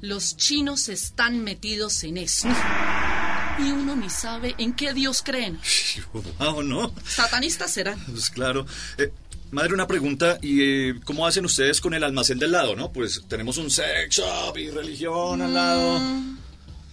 Los 0.00 0.36
chinos 0.36 0.88
están 0.90 1.42
metidos 1.42 2.04
en 2.04 2.18
esto. 2.18 2.48
Y 3.58 3.62
uno 3.70 3.96
ni 3.96 4.10
sabe 4.10 4.54
en 4.58 4.74
qué 4.74 4.92
Dios 4.92 5.22
creen. 5.24 5.58
Ah, 6.38 6.50
¿o 6.50 6.62
no? 6.62 6.92
Satanistas 7.06 7.70
serán. 7.70 7.98
Pues 8.06 8.28
claro. 8.28 8.66
Eh, 8.98 9.10
madre, 9.52 9.72
una 9.72 9.86
pregunta. 9.86 10.38
¿Y 10.42 10.60
eh, 10.90 11.00
cómo 11.04 11.26
hacen 11.26 11.44
ustedes 11.46 11.80
con 11.80 11.94
el 11.94 12.02
almacén 12.04 12.38
del 12.38 12.52
lado, 12.52 12.74
no? 12.76 12.92
Pues 12.92 13.22
tenemos 13.28 13.56
un 13.56 13.70
sex 13.70 14.16
shop 14.16 14.58
y 14.58 14.70
religión 14.70 15.40
al 15.40 15.54
lado. 15.54 16.00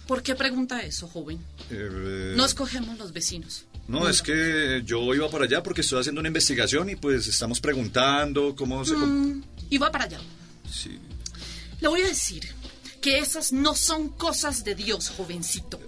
¿Por 0.06 0.22
qué 0.22 0.34
pregunta 0.34 0.80
eso, 0.82 1.08
joven? 1.08 1.38
Eh, 1.70 2.34
No 2.36 2.44
escogemos 2.44 2.98
los 2.98 3.12
vecinos. 3.12 3.66
No, 3.88 4.08
es 4.08 4.22
que 4.22 4.82
yo 4.84 5.14
iba 5.14 5.28
para 5.30 5.44
allá 5.44 5.62
porque 5.62 5.80
estoy 5.80 6.00
haciendo 6.00 6.20
una 6.20 6.28
investigación 6.28 6.88
y 6.90 6.96
pues 6.96 7.26
estamos 7.26 7.60
preguntando 7.60 8.54
cómo 8.54 8.84
se... 8.84 8.94
Mm, 8.94 9.42
va 9.82 9.90
para 9.90 10.04
allá. 10.04 10.20
Sí. 10.70 10.98
Le 11.80 11.88
voy 11.88 12.02
a 12.02 12.06
decir 12.06 12.48
que 13.00 13.18
esas 13.18 13.52
no 13.52 13.74
son 13.74 14.08
cosas 14.10 14.64
de 14.64 14.74
Dios, 14.74 15.10
jovencito. 15.10 15.80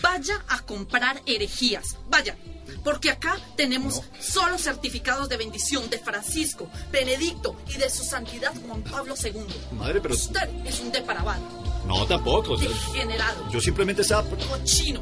Vaya 0.00 0.44
a 0.48 0.62
comprar 0.62 1.20
herejías. 1.26 1.96
Vaya. 2.08 2.36
Porque 2.84 3.10
acá 3.10 3.36
tenemos 3.56 4.02
solo 4.20 4.56
certificados 4.56 5.28
de 5.28 5.36
bendición 5.36 5.90
de 5.90 5.98
Francisco, 5.98 6.70
Benedicto 6.92 7.60
y 7.68 7.78
de 7.78 7.90
su 7.90 8.04
santidad 8.04 8.54
Juan 8.66 8.82
Pablo 8.84 9.14
II. 9.22 9.32
Madre, 9.76 10.00
pero... 10.00 10.14
Usted 10.14 10.48
es 10.64 10.78
un 10.80 10.92
depravado, 10.92 11.42
No, 11.86 12.04
tampoco. 12.06 12.56
degenerado, 12.56 13.48
yo 13.50 13.60
simplemente 13.60 14.02
estaba... 14.02 14.22
cochino, 14.24 15.00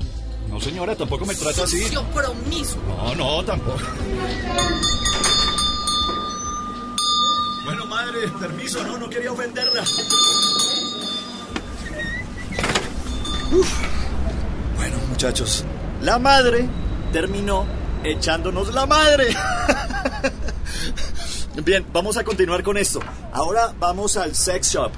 No, 0.48 0.60
señora, 0.60 0.94
tampoco 0.94 1.26
me 1.26 1.34
trata 1.34 1.64
así. 1.64 1.82
sucio, 1.82 2.02
promiscuo. 2.14 2.82
No, 2.96 3.14
no, 3.14 3.44
tampoco. 3.44 3.80
Bueno, 7.64 7.86
madre, 7.86 8.28
permiso, 8.38 8.84
no, 8.84 8.98
no 8.98 9.08
quería 9.10 9.32
ofenderla. 9.32 9.82
Uf. 13.52 13.72
Bueno, 14.76 14.96
muchachos, 15.08 15.64
la 16.02 16.18
madre 16.18 16.68
terminó 17.12 17.66
echándonos 18.04 18.72
la 18.72 18.86
madre. 18.86 19.26
Bien, 21.64 21.84
vamos 21.92 22.16
a 22.16 22.22
continuar 22.24 22.62
con 22.62 22.76
esto. 22.76 23.00
Ahora 23.32 23.74
vamos 23.80 24.16
al 24.16 24.36
sex 24.36 24.72
shop. 24.72 24.92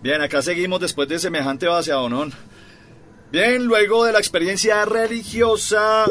Bien, 0.00 0.20
acá 0.22 0.42
seguimos 0.42 0.80
después 0.80 1.08
de 1.08 1.18
semejante 1.18 1.66
vaciadonón. 1.66 2.32
Bien, 3.32 3.64
luego 3.64 4.04
de 4.04 4.12
la 4.12 4.18
experiencia 4.18 4.84
religiosa. 4.84 6.06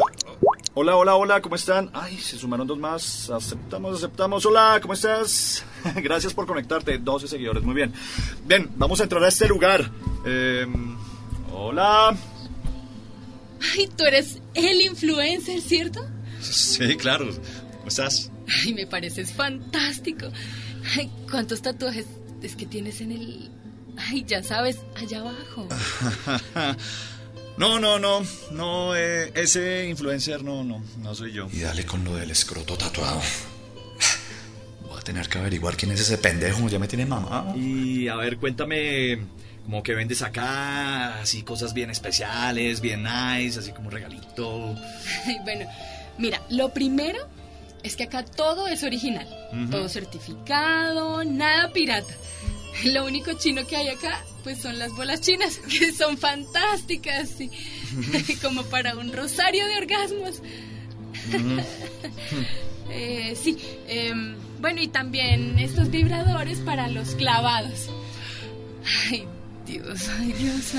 Hola, 0.74 0.94
hola, 0.94 1.16
hola, 1.16 1.40
¿cómo 1.40 1.56
están? 1.56 1.90
Ay, 1.94 2.18
se 2.18 2.38
sumaron 2.38 2.66
dos 2.66 2.78
más. 2.78 3.30
Aceptamos, 3.30 3.96
aceptamos. 3.96 4.44
Hola, 4.46 4.78
¿cómo 4.82 4.94
estás? 4.94 5.64
Gracias 5.96 6.34
por 6.34 6.46
conectarte. 6.46 6.98
12 6.98 7.26
seguidores, 7.26 7.64
muy 7.64 7.74
bien. 7.74 7.92
Bien, 8.46 8.70
vamos 8.76 9.00
a 9.00 9.04
entrar 9.04 9.24
a 9.24 9.28
este 9.28 9.48
lugar. 9.48 9.90
Eh, 10.26 10.66
hola. 11.52 12.16
Ay, 13.74 13.88
tú 13.96 14.04
eres 14.04 14.38
el 14.54 14.82
influencer, 14.82 15.60
¿cierto? 15.62 16.06
Sí, 16.40 16.94
claro. 16.96 17.26
¿Cómo 17.78 17.88
estás? 17.88 18.30
Ay, 18.64 18.74
me 18.74 18.86
pareces 18.86 19.32
fantástico. 19.32 20.26
Ay, 20.96 21.10
¿cuántos 21.30 21.62
tatuajes 21.62 22.06
es 22.42 22.54
que 22.54 22.66
tienes 22.66 23.00
en 23.00 23.12
el... 23.12 23.50
Ay, 23.98 24.24
ya 24.26 24.42
sabes, 24.42 24.78
allá 24.96 25.20
abajo. 25.20 25.68
No, 27.58 27.80
no, 27.80 27.98
no. 27.98 28.22
No, 28.52 28.94
eh, 28.94 29.32
ese 29.34 29.88
influencer 29.88 30.44
no, 30.44 30.62
no, 30.62 30.80
no 30.98 31.12
soy 31.12 31.32
yo. 31.32 31.48
Y 31.52 31.58
dale 31.58 31.84
con 31.84 32.04
lo 32.04 32.14
del 32.14 32.30
escroto 32.30 32.78
tatuado. 32.78 33.20
Voy 34.88 34.96
a 34.96 35.02
tener 35.02 35.28
que 35.28 35.38
averiguar 35.38 35.76
quién 35.76 35.90
es 35.90 35.98
ese 35.98 36.18
pendejo, 36.18 36.68
ya 36.68 36.78
me 36.78 36.86
tiene 36.86 37.04
mamá. 37.04 37.52
Y 37.56 38.06
a 38.06 38.14
ver, 38.14 38.38
cuéntame, 38.38 39.18
como 39.64 39.82
que 39.82 39.92
vendes 39.94 40.22
acá, 40.22 41.20
así 41.20 41.42
cosas 41.42 41.74
bien 41.74 41.90
especiales, 41.90 42.80
bien 42.80 43.02
nice, 43.02 43.58
así 43.58 43.72
como 43.72 43.90
regalito. 43.90 44.76
Bueno, 45.42 45.68
mira, 46.16 46.40
lo 46.50 46.72
primero 46.72 47.18
es 47.82 47.96
que 47.96 48.04
acá 48.04 48.24
todo 48.24 48.68
es 48.68 48.84
original. 48.84 49.26
Todo 49.68 49.88
certificado, 49.88 51.24
nada 51.24 51.72
pirata. 51.72 52.14
Lo 52.92 53.04
único 53.04 53.32
chino 53.34 53.66
que 53.66 53.76
hay 53.76 53.88
acá, 53.88 54.24
pues 54.44 54.58
son 54.60 54.78
las 54.78 54.92
bolas 54.92 55.20
chinas, 55.20 55.58
que 55.68 55.92
son 55.92 56.18
fantásticas, 56.18 57.28
sí. 57.30 57.50
como 58.42 58.62
para 58.64 58.96
un 58.96 59.12
rosario 59.12 59.66
de 59.66 59.76
orgasmos. 59.76 60.42
Eh, 62.90 63.36
sí, 63.40 63.58
em, 63.86 64.36
bueno, 64.60 64.80
y 64.80 64.88
también 64.88 65.58
estos 65.58 65.90
vibradores 65.90 66.58
para 66.60 66.88
los 66.88 67.10
clavados. 67.10 67.88
Ay, 69.10 69.26
Dios, 69.66 70.08
ay, 70.18 70.32
Dios. 70.32 70.72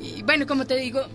Y 0.00 0.22
bueno, 0.22 0.46
como 0.46 0.66
te 0.66 0.76
digo, 0.76 1.06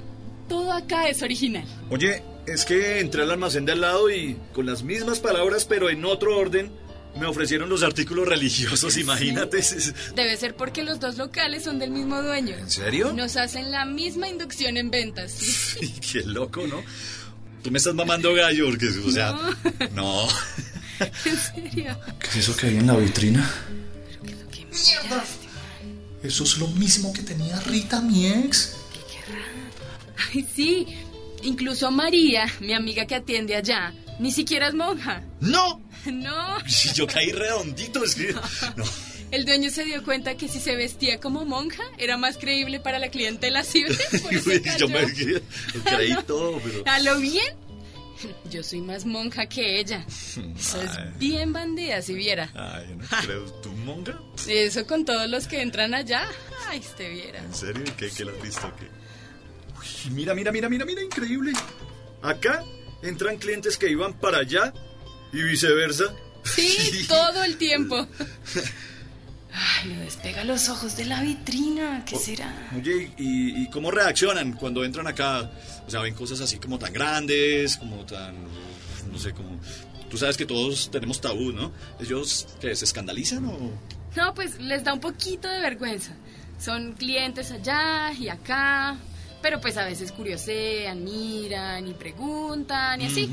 todo 0.48 0.72
acá 0.72 1.08
es 1.08 1.24
original. 1.24 1.66
Oye, 1.90 2.22
es 2.46 2.66
que 2.66 3.00
entré 3.00 3.24
al 3.24 3.32
almacén 3.32 3.66
de 3.66 3.72
al 3.72 3.82
lado 3.82 4.10
y 4.10 4.38
con 4.54 4.66
las 4.66 4.84
mismas 4.84 5.20
palabras, 5.20 5.66
pero 5.66 5.90
en 5.90 6.06
otro 6.06 6.38
orden, 6.38 6.72
me 7.16 7.26
ofrecieron 7.26 7.70
los 7.70 7.84
artículos 7.84 8.28
religiosos, 8.28 8.98
imagínate. 8.98 9.64
Debe 10.16 10.38
ser 10.38 10.56
porque 10.56 10.84
los 10.84 11.00
dos 11.00 11.18
locales 11.18 11.64
son 11.64 11.80
del 11.80 11.92
mismo 11.92 12.22
dueño. 12.22 12.56
¿En 12.56 12.70
serio? 12.70 13.14
Nos 13.14 13.38
hacen 13.38 13.72
la 13.72 13.86
misma 13.86 14.28
inducción 14.28 14.78
en 14.78 14.90
ventas. 14.90 15.32
¿sí? 15.32 15.94
Qué 16.12 16.24
loco, 16.24 16.66
¿no? 16.68 16.82
Tú 17.62 17.72
me 17.72 17.78
estás 17.78 17.94
mamando 17.94 18.34
gallo, 18.34 18.66
porque, 18.66 18.88
o 18.88 19.12
sea, 19.12 19.38
no. 19.94 20.28
¿En 21.00 21.38
serio? 21.38 21.98
¿Qué 22.20 22.28
es 22.28 22.36
eso 22.38 22.56
que 22.56 22.68
hay 22.68 22.78
en 22.78 22.88
la 22.88 22.96
vitrina? 22.96 23.50
¿Qué 24.52 24.66
miraste? 24.66 25.48
Eso 26.24 26.44
es 26.44 26.58
lo 26.58 26.68
mismo 26.68 27.12
que 27.12 27.22
tenía 27.22 27.60
Rita, 27.62 28.02
mi 28.02 28.28
ex. 28.28 28.76
Ay, 30.34 30.48
sí. 30.56 30.88
Incluso 31.44 31.92
María, 31.92 32.46
mi 32.62 32.74
amiga 32.74 33.06
que 33.06 33.16
atiende 33.16 33.56
allá, 33.56 33.94
ni 34.20 34.32
siquiera 34.32 34.68
es 34.68 34.74
monja. 34.74 35.24
¡No! 35.40 35.82
No. 36.06 36.60
Si 36.68 36.92
yo 36.92 37.08
caí 37.08 37.32
redondito, 37.32 38.04
es 38.04 38.16
que. 38.16 38.34
No. 38.76 38.84
El 39.32 39.46
dueño 39.46 39.70
se 39.72 39.84
dio 39.86 40.04
cuenta 40.04 40.36
que 40.36 40.48
si 40.48 40.60
se 40.60 40.76
vestía 40.76 41.20
como 41.20 41.46
monja 41.46 41.82
era 41.98 42.18
más 42.18 42.38
creíble 42.38 42.80
para 42.80 43.00
la 43.00 43.10
clientela, 43.10 43.62
eso 43.62 43.80
yo 44.78 44.90
me 44.90 45.06
creí 45.84 46.16
todo, 46.28 46.60
pero. 46.64 46.84
¿A 46.86 47.00
lo 47.00 47.20
bien? 47.20 47.56
Yo 48.52 48.64
soy 48.64 48.82
más 48.82 49.06
monja 49.06 49.48
que 49.48 49.80
ella. 49.80 50.06
Eso 50.08 50.82
es 50.82 51.20
bien 51.20 51.52
bandida, 51.52 52.02
si 52.02 52.14
viera. 52.14 52.52
Ay, 52.54 52.96
no 52.96 53.06
creo. 53.22 53.46
¿Tú, 53.62 53.72
monga? 53.72 54.20
Eso 54.48 54.86
con 54.86 55.04
todos 55.04 55.30
los 55.30 55.48
que 55.48 55.62
entran 55.62 55.94
allá. 55.94 56.28
Ay, 56.68 56.82
te 56.96 57.10
viera. 57.10 57.40
¿En 57.40 57.54
serio? 57.54 57.84
¿Qué, 57.98 58.10
qué 58.10 58.26
lo 58.26 58.32
has 58.34 58.42
visto? 58.42 58.72
¿Qué? 58.80 59.03
Uy, 60.06 60.12
mira, 60.12 60.34
mira, 60.34 60.52
mira, 60.52 60.70
mira, 60.70 60.86
mira, 60.86 61.04
increíble. 61.04 61.54
Acá 62.22 62.64
entran 63.02 63.38
clientes 63.38 63.78
que 63.78 63.90
iban 63.90 64.14
para 64.14 64.40
allá 64.40 64.74
y 65.32 65.42
viceversa. 65.44 66.14
Sí, 66.44 67.06
todo 67.08 67.44
el 67.44 67.58
tiempo. 67.58 68.08
Ay, 69.54 69.94
no 69.94 70.02
despega 70.02 70.44
los 70.44 70.68
ojos 70.70 70.98
de 70.98 71.06
la 71.06 71.22
vitrina. 71.22 72.04
¿Qué 72.06 72.16
será? 72.16 72.72
Oye, 72.76 73.12
¿y, 73.18 73.64
y 73.64 73.70
cómo 73.70 73.92
reaccionan 73.92 74.54
cuando 74.54 74.84
entran 74.84 75.06
acá? 75.06 75.52
O 75.86 75.92
sea, 75.92 76.02
ven 76.02 76.16
cosas 76.16 76.42
así 76.42 76.58
como 76.58 76.80
tan 76.80 76.92
grandes, 76.92 77.78
como 77.78 78.06
tan... 78.06 78.36
no 79.12 79.20
sé, 79.20 79.34
como... 79.34 79.60
Tú 80.10 80.18
sabes 80.18 80.38
que 80.38 80.46
todos 80.46 80.90
tenemos 80.92 81.22
tabú, 81.22 81.52
¿no? 81.52 81.72
¿Ellos 82.00 82.48
qué, 82.60 82.76
se 82.76 82.86
escandalizan 82.86 83.46
o...? 83.46 83.72
No, 84.16 84.34
pues 84.34 84.60
les 84.60 84.84
da 84.84 84.94
un 84.94 85.00
poquito 85.00 85.48
de 85.48 85.60
vergüenza. 85.60 86.14
Son 86.60 86.94
clientes 86.94 87.52
allá 87.52 88.12
y 88.14 88.30
acá. 88.30 88.98
Pero 89.44 89.60
pues 89.60 89.76
a 89.76 89.84
veces 89.84 90.14
curiosean, 90.14 91.04
miran 91.04 91.86
y 91.86 91.94
preguntan 91.94 93.02
y 93.02 93.08
así. 93.08 93.30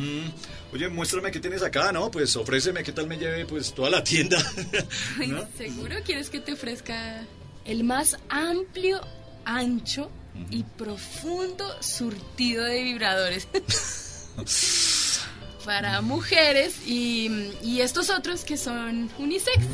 Oye, 0.72 0.88
muéstrame 0.88 1.30
qué 1.30 1.38
tienes 1.38 1.62
acá, 1.62 1.92
¿no? 1.92 2.10
Pues 2.10 2.34
ofréceme 2.34 2.82
qué 2.82 2.90
tal 2.90 3.06
me 3.06 3.16
lleve 3.16 3.46
pues 3.46 3.72
toda 3.72 3.90
la 3.90 4.02
tienda. 4.02 4.36
¿No? 5.28 5.46
¿Seguro 5.56 5.94
quieres 6.04 6.28
que 6.28 6.40
te 6.40 6.54
ofrezca 6.54 7.24
el 7.64 7.84
más 7.84 8.16
amplio, 8.28 9.00
ancho 9.44 10.10
y 10.50 10.64
profundo 10.64 11.64
surtido 11.80 12.64
de 12.64 12.82
vibradores? 12.82 13.46
para 15.64 16.00
mujeres 16.00 16.74
y, 16.86 17.52
y 17.62 17.82
estos 17.82 18.10
otros 18.10 18.44
que 18.44 18.56
son 18.56 19.08
unisex. 19.16 19.64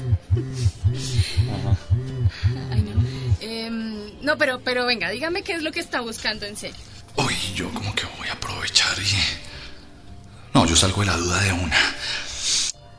No, 4.26 4.36
pero, 4.36 4.60
pero 4.60 4.84
venga, 4.84 5.08
dígame 5.10 5.42
qué 5.42 5.52
es 5.54 5.62
lo 5.62 5.70
que 5.70 5.78
está 5.80 6.00
buscando 6.00 6.46
en 6.46 6.56
serio. 6.56 6.76
Uy, 7.16 7.34
yo 7.54 7.70
como 7.72 7.94
que 7.94 8.04
voy 8.18 8.26
a 8.28 8.32
aprovechar 8.32 8.98
y... 8.98 10.52
No, 10.52 10.66
yo 10.66 10.74
salgo 10.74 11.00
de 11.02 11.06
la 11.06 11.16
duda 11.16 11.40
de 11.42 11.52
una. 11.52 11.94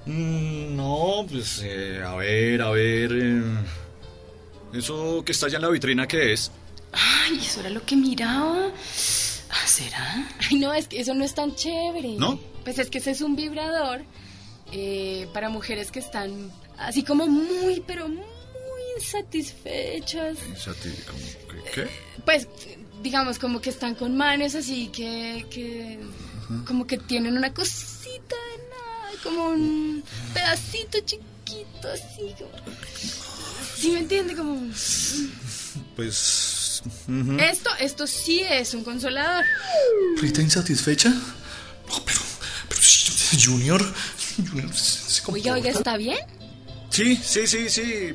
Mm, 0.05 0.75
no, 0.77 1.25
pues 1.29 1.59
eh, 1.63 2.01
a 2.01 2.15
ver, 2.15 2.61
a 2.61 2.69
ver. 2.69 3.11
eh, 3.11 3.43
eso 4.73 5.21
que 5.25 5.33
está 5.33 5.47
allá 5.47 5.57
en 5.57 5.63
la 5.63 5.69
vitrina, 5.69 6.07
¿qué 6.07 6.31
es? 6.31 6.49
Ay, 6.93 7.39
eso 7.41 7.59
era 7.59 7.69
lo 7.71 7.83
que 7.85 7.97
miraba. 7.97 8.71
Ah, 9.49 9.67
¿Será? 9.67 10.29
Ay, 10.49 10.59
no, 10.59 10.73
es 10.73 10.87
que 10.87 11.01
eso 11.01 11.13
no 11.13 11.25
es 11.25 11.35
tan 11.35 11.53
chévere. 11.55 12.15
¿No? 12.17 12.39
Pues 12.63 12.79
es 12.79 12.89
que 12.89 12.99
ese 12.99 13.11
es 13.11 13.19
un 13.21 13.35
vibrador 13.35 14.01
eh, 14.71 15.27
para 15.33 15.49
mujeres 15.49 15.91
que 15.91 15.99
están 15.99 16.51
así 16.77 17.03
como 17.03 17.27
muy, 17.27 17.83
pero 17.85 18.07
muy 18.07 18.36
insatisfechas. 18.97 20.37
¿Qué? 21.73 21.87
Pues, 22.25 22.47
digamos, 23.01 23.39
como 23.39 23.61
que 23.61 23.69
están 23.69 23.95
con 23.95 24.15
manos 24.17 24.55
así 24.55 24.87
que, 24.87 25.45
que 25.49 25.99
como 26.65 26.87
que 26.87 26.97
tienen 26.97 27.37
una 27.37 27.53
cosita 27.53 28.35
de 28.35 28.57
nada, 28.69 29.23
como 29.23 29.49
un 29.49 30.03
pedacito 30.33 30.99
chiquito, 30.99 31.87
así 31.93 32.33
como... 32.37 32.51
¿Sí 33.77 33.91
me 33.91 33.99
entiende? 33.99 34.35
Como... 34.35 34.71
Pues. 35.95 36.81
Esto, 37.39 37.69
esto 37.79 38.07
sí 38.07 38.41
es 38.41 38.73
un 38.73 38.83
consolador. 38.83 39.43
¿Rita 40.19 40.41
insatisfecha? 40.41 41.09
No, 41.09 42.03
pero, 42.05 42.19
Junior, 43.43 43.93
Junior 44.37 44.73
se, 44.73 45.21
se 45.21 45.31
Oiga, 45.31 45.53
oiga. 45.53 45.69
¿está 45.71 45.97
bien? 45.97 46.19
Sí, 46.89 47.15
sí, 47.23 47.45
sí, 47.47 47.69
sí. 47.69 48.13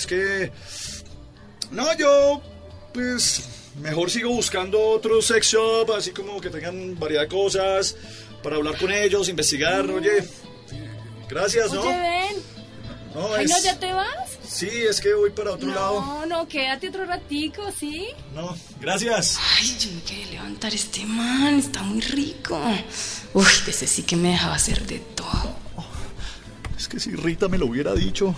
Es 0.00 0.06
que. 0.06 0.52
No, 1.70 1.94
yo. 1.96 2.40
Pues. 2.94 3.42
Mejor 3.80 4.10
sigo 4.10 4.30
buscando 4.30 4.80
otro 4.80 5.22
sex 5.22 5.46
shop, 5.52 5.92
así 5.92 6.10
como 6.10 6.40
que 6.40 6.50
tengan 6.50 6.98
variedad 6.98 7.22
de 7.22 7.28
cosas. 7.28 7.96
Para 8.42 8.56
hablar 8.56 8.76
con 8.78 8.90
ellos, 8.90 9.28
investigar, 9.28 9.88
oye. 9.90 10.24
Gracias, 11.28 11.72
¿no? 11.72 11.82
Oye, 11.82 11.98
ven. 11.98 12.42
No, 13.14 13.34
Ay, 13.34 13.44
es- 13.44 13.50
no, 13.50 13.58
¿ya 13.62 13.78
te 13.78 13.92
vas? 13.92 14.08
Sí, 14.48 14.68
es 14.68 15.00
que 15.00 15.12
voy 15.14 15.30
para 15.30 15.52
otro 15.52 15.68
lado. 15.68 16.00
No, 16.00 16.26
no, 16.26 16.48
quédate 16.48 16.88
otro 16.88 17.04
ratico, 17.04 17.62
¿sí? 17.78 18.08
No, 18.34 18.56
gracias. 18.80 19.36
Ay, 19.58 19.76
yo 19.78 19.90
me 19.92 20.02
quería 20.02 20.26
levantar 20.26 20.74
este 20.74 21.04
man, 21.04 21.58
está 21.58 21.82
muy 21.82 22.00
rico. 22.00 22.60
Uy, 23.34 23.44
ese 23.68 23.86
sí 23.86 24.02
que 24.02 24.16
me 24.16 24.30
dejaba 24.30 24.54
hacer 24.56 24.84
de 24.86 24.98
todo. 25.14 25.54
Es 26.76 26.88
que 26.88 26.98
si 26.98 27.10
Rita 27.14 27.46
me 27.48 27.58
lo 27.58 27.66
hubiera 27.66 27.94
dicho. 27.94 28.34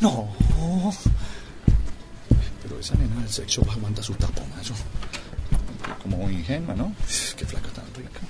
No. 0.00 0.28
Pero 2.62 2.78
esa 2.78 2.94
nena 2.94 3.20
del 3.20 3.28
sex 3.28 3.48
shop 3.48 3.70
aguanta 3.70 4.02
su 4.02 4.14
taponazo. 4.14 4.74
Como 6.02 6.30
ingenua, 6.30 6.74
¿no? 6.74 6.92
Qué 7.36 7.44
flaca 7.44 7.68
tan 7.70 7.84
rica. 7.94 8.20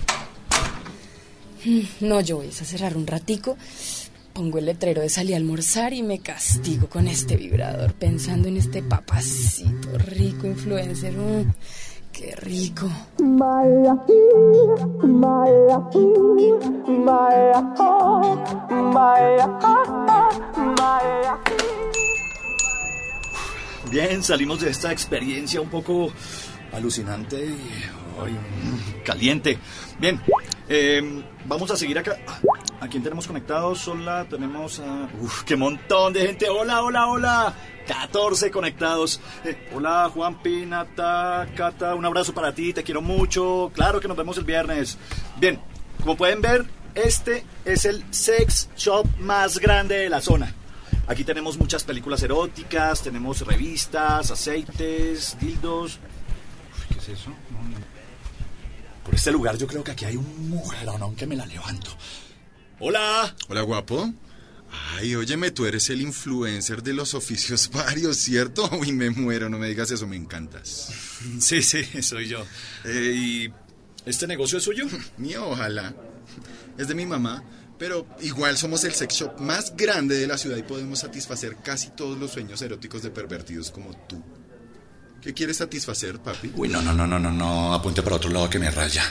No, 2.00 2.20
yo 2.20 2.36
voy 2.36 2.48
a 2.48 2.52
cerrar 2.52 2.96
un 2.96 3.06
ratico, 3.06 3.56
pongo 4.32 4.58
el 4.58 4.66
letrero 4.66 5.02
de 5.02 5.08
salir 5.08 5.34
a 5.34 5.36
almorzar 5.36 5.92
y 5.92 6.02
me 6.02 6.20
castigo 6.20 6.88
con 6.88 7.08
este 7.08 7.36
vibrador 7.36 7.94
pensando 7.94 8.48
en 8.48 8.56
este 8.56 8.82
papacito 8.82 9.98
rico 9.98 10.46
influencer. 10.46 11.14
Mm, 11.14 11.52
qué 12.12 12.34
rico. 12.36 12.88
Bien, 23.90 24.22
salimos 24.22 24.60
de 24.60 24.70
esta 24.70 24.92
experiencia 24.92 25.60
un 25.60 25.70
poco 25.70 26.12
alucinante 26.72 27.46
y 27.46 29.02
caliente. 29.02 29.58
Bien, 29.98 30.20
eh, 30.68 31.22
vamos 31.46 31.70
a 31.70 31.76
seguir 31.76 31.98
acá. 31.98 32.18
¿A 32.80 32.88
quién 32.88 33.02
tenemos 33.02 33.26
conectados? 33.26 33.88
Hola, 33.88 34.26
tenemos 34.28 34.78
a... 34.80 35.08
Uf, 35.20 35.42
qué 35.44 35.56
montón 35.56 36.12
de 36.12 36.26
gente. 36.26 36.48
Hola, 36.50 36.82
hola, 36.82 37.06
hola. 37.06 37.54
14 37.86 38.50
conectados. 38.50 39.20
Eh, 39.44 39.68
hola, 39.74 40.10
Juan 40.12 40.42
Pinata, 40.42 41.48
Cata, 41.56 41.94
un 41.94 42.04
abrazo 42.04 42.34
para 42.34 42.54
ti, 42.54 42.74
te 42.74 42.82
quiero 42.82 43.00
mucho. 43.00 43.70
Claro 43.74 44.00
que 44.00 44.08
nos 44.08 44.16
vemos 44.16 44.36
el 44.36 44.44
viernes. 44.44 44.98
Bien, 45.40 45.58
como 46.00 46.14
pueden 46.14 46.42
ver, 46.42 46.66
este 46.94 47.44
es 47.64 47.86
el 47.86 48.04
sex 48.10 48.68
shop 48.76 49.06
más 49.18 49.58
grande 49.58 49.96
de 49.96 50.10
la 50.10 50.20
zona. 50.20 50.54
Aquí 51.08 51.24
tenemos 51.24 51.58
muchas 51.58 51.84
películas 51.84 52.22
eróticas, 52.22 53.02
tenemos 53.02 53.40
revistas, 53.40 54.30
aceites, 54.30 55.36
dildos. 55.40 55.98
Uf, 56.70 56.86
¿Qué 56.92 56.98
es 56.98 57.08
eso? 57.20 57.30
No, 57.50 57.62
no. 57.62 57.78
Por 59.04 59.14
este 59.14 59.32
lugar 59.32 59.56
yo 59.56 59.66
creo 59.66 59.82
que 59.82 59.92
aquí 59.92 60.04
hay 60.04 60.16
un 60.16 60.50
mujerón, 60.50 61.00
aunque 61.00 61.26
me 61.26 61.34
la 61.34 61.46
levanto. 61.46 61.90
Hola. 62.78 63.34
Hola, 63.48 63.62
guapo. 63.62 64.12
Ay, 64.70 65.14
óyeme, 65.14 65.50
tú 65.50 65.64
eres 65.64 65.88
el 65.88 66.02
influencer 66.02 66.82
de 66.82 66.92
los 66.92 67.14
oficios 67.14 67.70
varios, 67.72 68.18
¿cierto? 68.18 68.68
Uy, 68.78 68.92
me 68.92 69.08
muero, 69.08 69.48
no 69.48 69.58
me 69.58 69.68
digas 69.68 69.90
eso, 69.90 70.06
me 70.06 70.16
encantas. 70.16 70.92
Sí, 71.40 71.62
sí, 71.62 71.84
soy 72.02 72.28
yo. 72.28 72.44
Eh, 72.84 73.12
¿Y 73.16 73.52
este 74.04 74.26
negocio 74.26 74.58
es 74.58 74.64
suyo? 74.64 74.84
Mío, 75.16 75.48
ojalá. 75.48 75.94
Es 76.76 76.86
de 76.86 76.94
mi 76.94 77.06
mamá, 77.06 77.42
pero 77.78 78.06
igual 78.20 78.56
somos 78.56 78.84
el 78.84 78.92
sex 78.92 79.14
shop 79.14 79.40
más 79.40 79.76
grande 79.76 80.16
de 80.18 80.26
la 80.26 80.36
ciudad 80.36 80.56
y 80.56 80.62
podemos 80.62 80.98
satisfacer 80.98 81.56
casi 81.62 81.90
todos 81.90 82.18
los 82.18 82.32
sueños 82.32 82.60
eróticos 82.60 83.02
de 83.02 83.10
pervertidos 83.10 83.70
como 83.70 83.94
tú. 84.06 84.22
¿Qué 85.22 85.34
quieres 85.34 85.56
satisfacer, 85.56 86.18
papi? 86.18 86.52
Uy, 86.54 86.68
no, 86.68 86.82
no, 86.82 86.92
no, 86.92 87.06
no, 87.06 87.18
no, 87.18 87.30
no, 87.30 87.74
apunte 87.74 88.02
para 88.02 88.16
otro 88.16 88.30
lado 88.30 88.48
que 88.48 88.58
me 88.58 88.70
raya. 88.70 89.02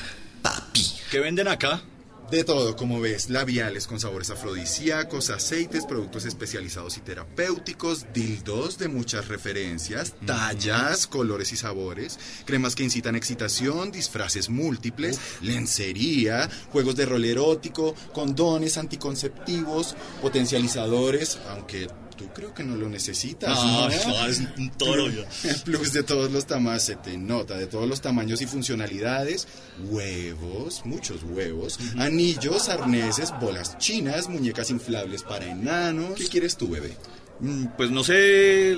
Papi. 0.42 0.86
¿Qué 1.12 1.20
venden 1.20 1.48
acá? 1.48 1.82
De 2.30 2.44
todo, 2.44 2.76
como 2.76 3.00
ves, 3.00 3.30
labiales 3.30 3.88
con 3.88 4.02
sabores 4.02 4.30
afrodisíacos, 4.32 5.30
aceites, 5.30 5.86
productos 5.86 6.26
especializados 6.26 6.98
y 6.98 7.00
terapéuticos, 7.00 8.06
dildos 8.14 8.78
de 8.78 8.90
muchas 8.90 9.30
referencias, 9.30 10.14
tallas, 10.26 11.08
colores 11.08 11.54
y 11.54 11.56
sabores, 11.56 12.20
cremas 12.44 12.76
que 12.76 12.84
incitan 12.84 13.16
excitación, 13.16 13.94
disfraces 13.94 14.50
múltiples, 14.50 15.22
lencería, 15.40 16.50
juegos 16.70 16.98
de 16.98 17.06
rol 17.06 17.24
erótico, 17.24 17.96
condones 18.12 18.78
anticonceptivos, 18.78 19.96
potencializadores, 20.22 21.40
aunque 21.50 21.88
tú 22.18 22.28
creo 22.34 22.54
que 22.54 22.64
no 22.64 22.76
lo 22.76 22.90
necesitas. 22.90 23.64
No, 23.64 23.88
es 24.28 24.40
un 24.58 24.70
toro 24.72 25.10
yo. 25.10 25.24
Plus 25.66 25.94
de 25.94 26.04
todos 26.04 26.32
los 26.32 26.46
tamaños, 26.46 26.84
se 26.84 26.96
te 26.98 27.18
nota, 27.18 27.56
de 27.58 27.68
todos 27.68 27.88
los 27.88 28.02
tamaños 28.02 28.42
y 28.42 28.48
funcionalidades, 28.48 29.48
huevos, 29.86 30.82
muchos 30.86 31.24
huevos, 31.24 31.80
anillos, 31.98 32.68
arneses, 32.70 33.32
bolas 33.40 33.78
chinas, 33.78 34.28
muñecas 34.28 34.70
inflables 34.72 35.24
para 35.24 35.46
enanos. 35.46 36.14
¿Qué 36.16 36.26
quieres 36.28 36.58
tú, 36.58 36.68
bebé? 36.70 36.98
Mm, 37.40 37.68
Pues 37.78 37.92
no 37.92 38.04
sé, 38.04 38.78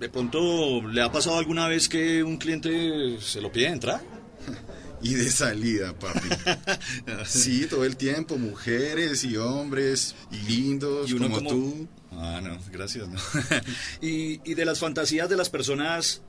de 0.00 0.08
pronto 0.12 0.82
le 0.86 1.00
ha 1.00 1.10
pasado 1.10 1.38
alguna 1.38 1.68
vez 1.68 1.88
que 1.88 2.22
un 2.22 2.36
cliente 2.36 3.18
se 3.20 3.40
lo 3.40 3.50
pide 3.52 3.68
entrar. 3.68 4.00
Y 5.02 5.14
de 5.14 5.30
salida, 5.30 5.96
papi. 5.98 6.28
Sí, 7.26 7.66
todo 7.66 7.84
el 7.84 7.96
tiempo, 7.96 8.36
mujeres 8.38 9.24
y 9.24 9.36
hombres 9.36 10.14
lindos 10.48 11.10
Y 11.10 11.14
uno 11.14 11.26
como, 11.30 11.36
como- 11.36 11.50
tú. 11.50 11.88
Ah, 12.12 12.40
no, 12.42 12.58
gracias, 12.72 13.08
no. 13.08 13.18
y, 14.00 14.40
y 14.44 14.54
de 14.54 14.64
las 14.64 14.78
fantasías 14.80 15.28
de 15.28 15.36
las 15.36 15.50
personas, 15.50 16.22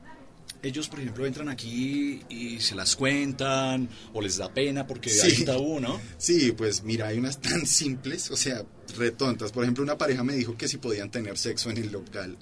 ellos, 0.61 0.87
por 0.89 0.99
ejemplo, 0.99 1.25
entran 1.25 1.49
aquí 1.49 2.21
y 2.29 2.59
se 2.59 2.75
las 2.75 2.95
cuentan 2.95 3.89
o 4.13 4.21
les 4.21 4.37
da 4.37 4.53
pena 4.53 4.85
porque 4.85 5.09
Sí. 5.09 5.19
hay 5.23 5.37
un 5.39 5.45
tabú, 5.45 5.79
¿no? 5.79 5.99
Sí, 6.17 6.51
pues 6.51 6.83
mira, 6.83 7.07
hay 7.07 7.17
unas 7.17 7.39
tan 7.41 7.65
simples, 7.65 8.29
o 8.29 8.35
sea, 8.37 8.63
retontas. 8.97 9.51
Por 9.51 9.63
ejemplo, 9.63 9.83
una 9.83 9.97
pareja 9.97 10.23
me 10.23 10.33
dijo 10.35 10.55
que 10.57 10.67
si 10.67 10.77
podían 10.77 11.09
tener 11.09 11.37
sexo 11.37 11.69
en 11.71 11.77
el 11.77 11.91
local. 11.91 12.37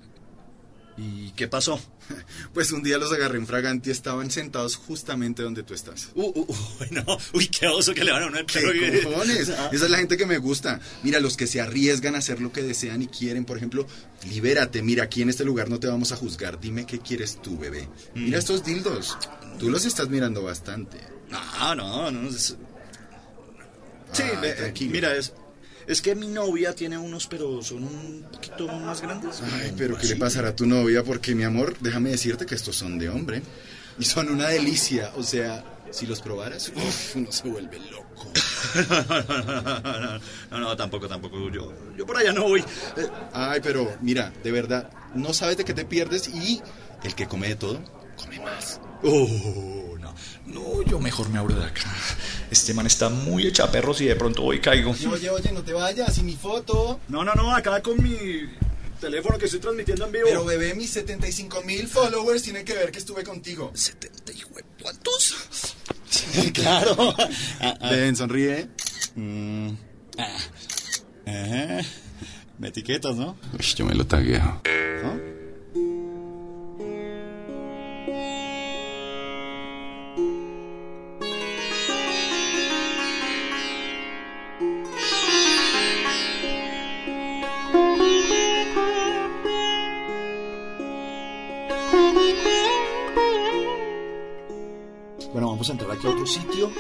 ¿Y 0.97 1.31
qué 1.31 1.47
pasó? 1.47 1.79
Pues 2.53 2.71
un 2.71 2.81
día 2.81 2.97
los 2.97 3.11
agarré 3.11 3.37
en 3.37 3.45
fragante 3.45 3.89
y 3.89 3.91
estaban 3.91 4.31
sentados 4.31 4.77
justamente 4.77 5.43
donde 5.43 5.61
tú 5.61 5.73
estás. 5.73 6.09
Uh, 6.15 6.23
uh, 6.23 6.39
uh, 6.49 6.55
no, 6.91 7.05
uy, 7.33 7.47
qué 7.49 7.67
oso 7.67 7.93
que 7.93 8.03
le 8.03 8.11
van 8.13 8.23
a 8.23 8.27
uno 8.27 8.37
el 8.39 8.45
¿Qué 8.45 8.61
perro 8.61 9.11
cojones? 9.11 9.39
Esa 9.49 9.69
es 9.71 9.89
la 9.89 9.97
gente 9.97 10.15
que 10.17 10.25
me 10.25 10.37
gusta. 10.37 10.79
Mira, 11.03 11.19
los 11.19 11.35
que 11.37 11.45
se 11.47 11.59
arriesgan 11.61 12.15
a 12.15 12.19
hacer 12.19 12.39
lo 12.41 12.51
que 12.53 12.63
desean 12.63 13.01
y 13.01 13.07
quieren. 13.07 13.43
Por 13.45 13.57
ejemplo, 13.57 13.85
libérate. 14.29 14.81
Mira, 14.81 15.03
aquí 15.03 15.21
en 15.21 15.29
este 15.29 15.43
lugar 15.43 15.69
no 15.69 15.79
te 15.79 15.87
vamos 15.87 16.11
a 16.13 16.15
juzgar. 16.15 16.59
Dime 16.59 16.85
qué 16.85 16.99
quieres 16.99 17.39
tú, 17.41 17.57
bebé. 17.59 17.89
Mm. 18.15 18.23
Mira 18.23 18.39
estos 18.39 18.63
dildos. 18.63 19.17
Tú 19.59 19.69
los 19.69 19.85
estás 19.85 20.07
mirando 20.09 20.41
bastante. 20.41 20.97
No, 21.29 21.75
no, 21.75 22.09
no. 22.09 22.29
es- 22.29 22.55
Sí, 24.13 24.23
Ay, 24.23 24.87
mira, 24.89 25.13
es, 25.15 25.33
es 25.87 26.01
que 26.01 26.15
mi 26.15 26.27
novia 26.27 26.75
tiene 26.75 26.97
unos, 26.97 27.27
pero 27.27 27.61
son 27.61 27.83
un 27.83 28.25
poquito 28.31 28.67
más 28.67 29.01
grandes. 29.01 29.41
Ay, 29.53 29.73
pero 29.77 29.97
¿qué 29.97 30.07
le 30.07 30.15
pasará 30.17 30.49
a 30.49 30.55
tu 30.55 30.65
novia? 30.65 31.03
Porque, 31.03 31.33
mi 31.33 31.43
amor, 31.43 31.75
déjame 31.79 32.09
decirte 32.09 32.45
que 32.45 32.55
estos 32.55 32.75
son 32.75 32.99
de 32.99 33.09
hombre. 33.09 33.41
Y 33.97 34.03
son 34.03 34.29
una 34.29 34.49
delicia. 34.49 35.11
O 35.15 35.23
sea, 35.23 35.63
si 35.91 36.05
los 36.05 36.21
probaras, 36.21 36.71
uf, 36.75 37.15
uno 37.15 37.31
se 37.31 37.47
vuelve 37.47 37.79
loco. 37.89 38.31
No, 40.51 40.59
no, 40.59 40.75
tampoco, 40.77 41.07
tampoco. 41.07 41.49
Yo, 41.49 41.73
yo 41.95 42.05
por 42.05 42.17
allá 42.17 42.31
no 42.33 42.43
voy. 42.43 42.63
Ay, 43.33 43.59
pero 43.61 43.95
mira, 44.01 44.31
de 44.43 44.51
verdad, 44.51 44.89
no 45.15 45.33
sabes 45.33 45.57
de 45.57 45.65
qué 45.65 45.73
te 45.73 45.85
pierdes 45.85 46.27
y 46.27 46.61
el 47.03 47.15
que 47.15 47.27
come 47.27 47.47
de 47.49 47.55
todo, 47.55 47.79
come 48.17 48.39
más. 48.39 48.79
Oh, 49.03 49.86
no. 50.45 50.57
No, 50.77 50.81
yo 50.83 50.99
mejor 50.99 51.29
me 51.29 51.39
abro 51.39 51.55
de 51.55 51.65
acá. 51.65 51.93
Este 52.51 52.73
man 52.73 52.85
está 52.87 53.09
muy 53.09 53.45
hecha 53.47 53.69
perros 53.71 54.01
y 54.01 54.05
de 54.05 54.15
pronto 54.15 54.41
voy 54.43 54.57
y 54.57 54.59
caigo. 54.59 54.91
Oye, 55.11 55.29
oye, 55.29 55.51
no 55.51 55.61
te 55.63 55.73
vayas, 55.73 56.17
y 56.17 56.23
mi 56.23 56.35
foto. 56.35 56.99
No, 57.09 57.23
no, 57.23 57.33
no, 57.35 57.55
acá 57.55 57.81
con 57.81 58.01
mi 58.01 58.17
teléfono 58.99 59.37
que 59.37 59.45
estoy 59.45 59.59
transmitiendo 59.59 60.05
en 60.05 60.11
vivo. 60.11 60.25
Pero 60.27 60.45
bebé, 60.45 60.73
mis 60.73 60.89
75 60.91 61.61
mil 61.63 61.87
followers 61.87 62.41
tienen 62.43 62.65
que 62.65 62.73
ver 62.73 62.91
que 62.91 62.99
estuve 62.99 63.23
contigo. 63.23 63.71
70 63.73 64.31
y 64.33 64.35
hue- 64.37 64.63
¿Cuántos? 64.81 65.35
claro. 66.53 67.15
Ven, 67.89 68.15
sonríe. 68.15 68.69
Mm, 69.15 69.69
ah, 70.17 70.37
ajá. 71.25 71.81
Me 72.57 72.69
etiquetas, 72.69 73.15
¿no? 73.15 73.37
Uy, 73.53 73.65
yo 73.75 73.85
me 73.85 73.93
lo 73.93 74.05
tagueo. 74.07 74.61
Bueno, 74.63 75.21
vamos 95.67 95.69
a 95.69 95.73
entrar 95.73 95.97
aquí 95.97 96.07
a 96.07 96.09
otro 96.11 96.25
sitio. 96.25 96.71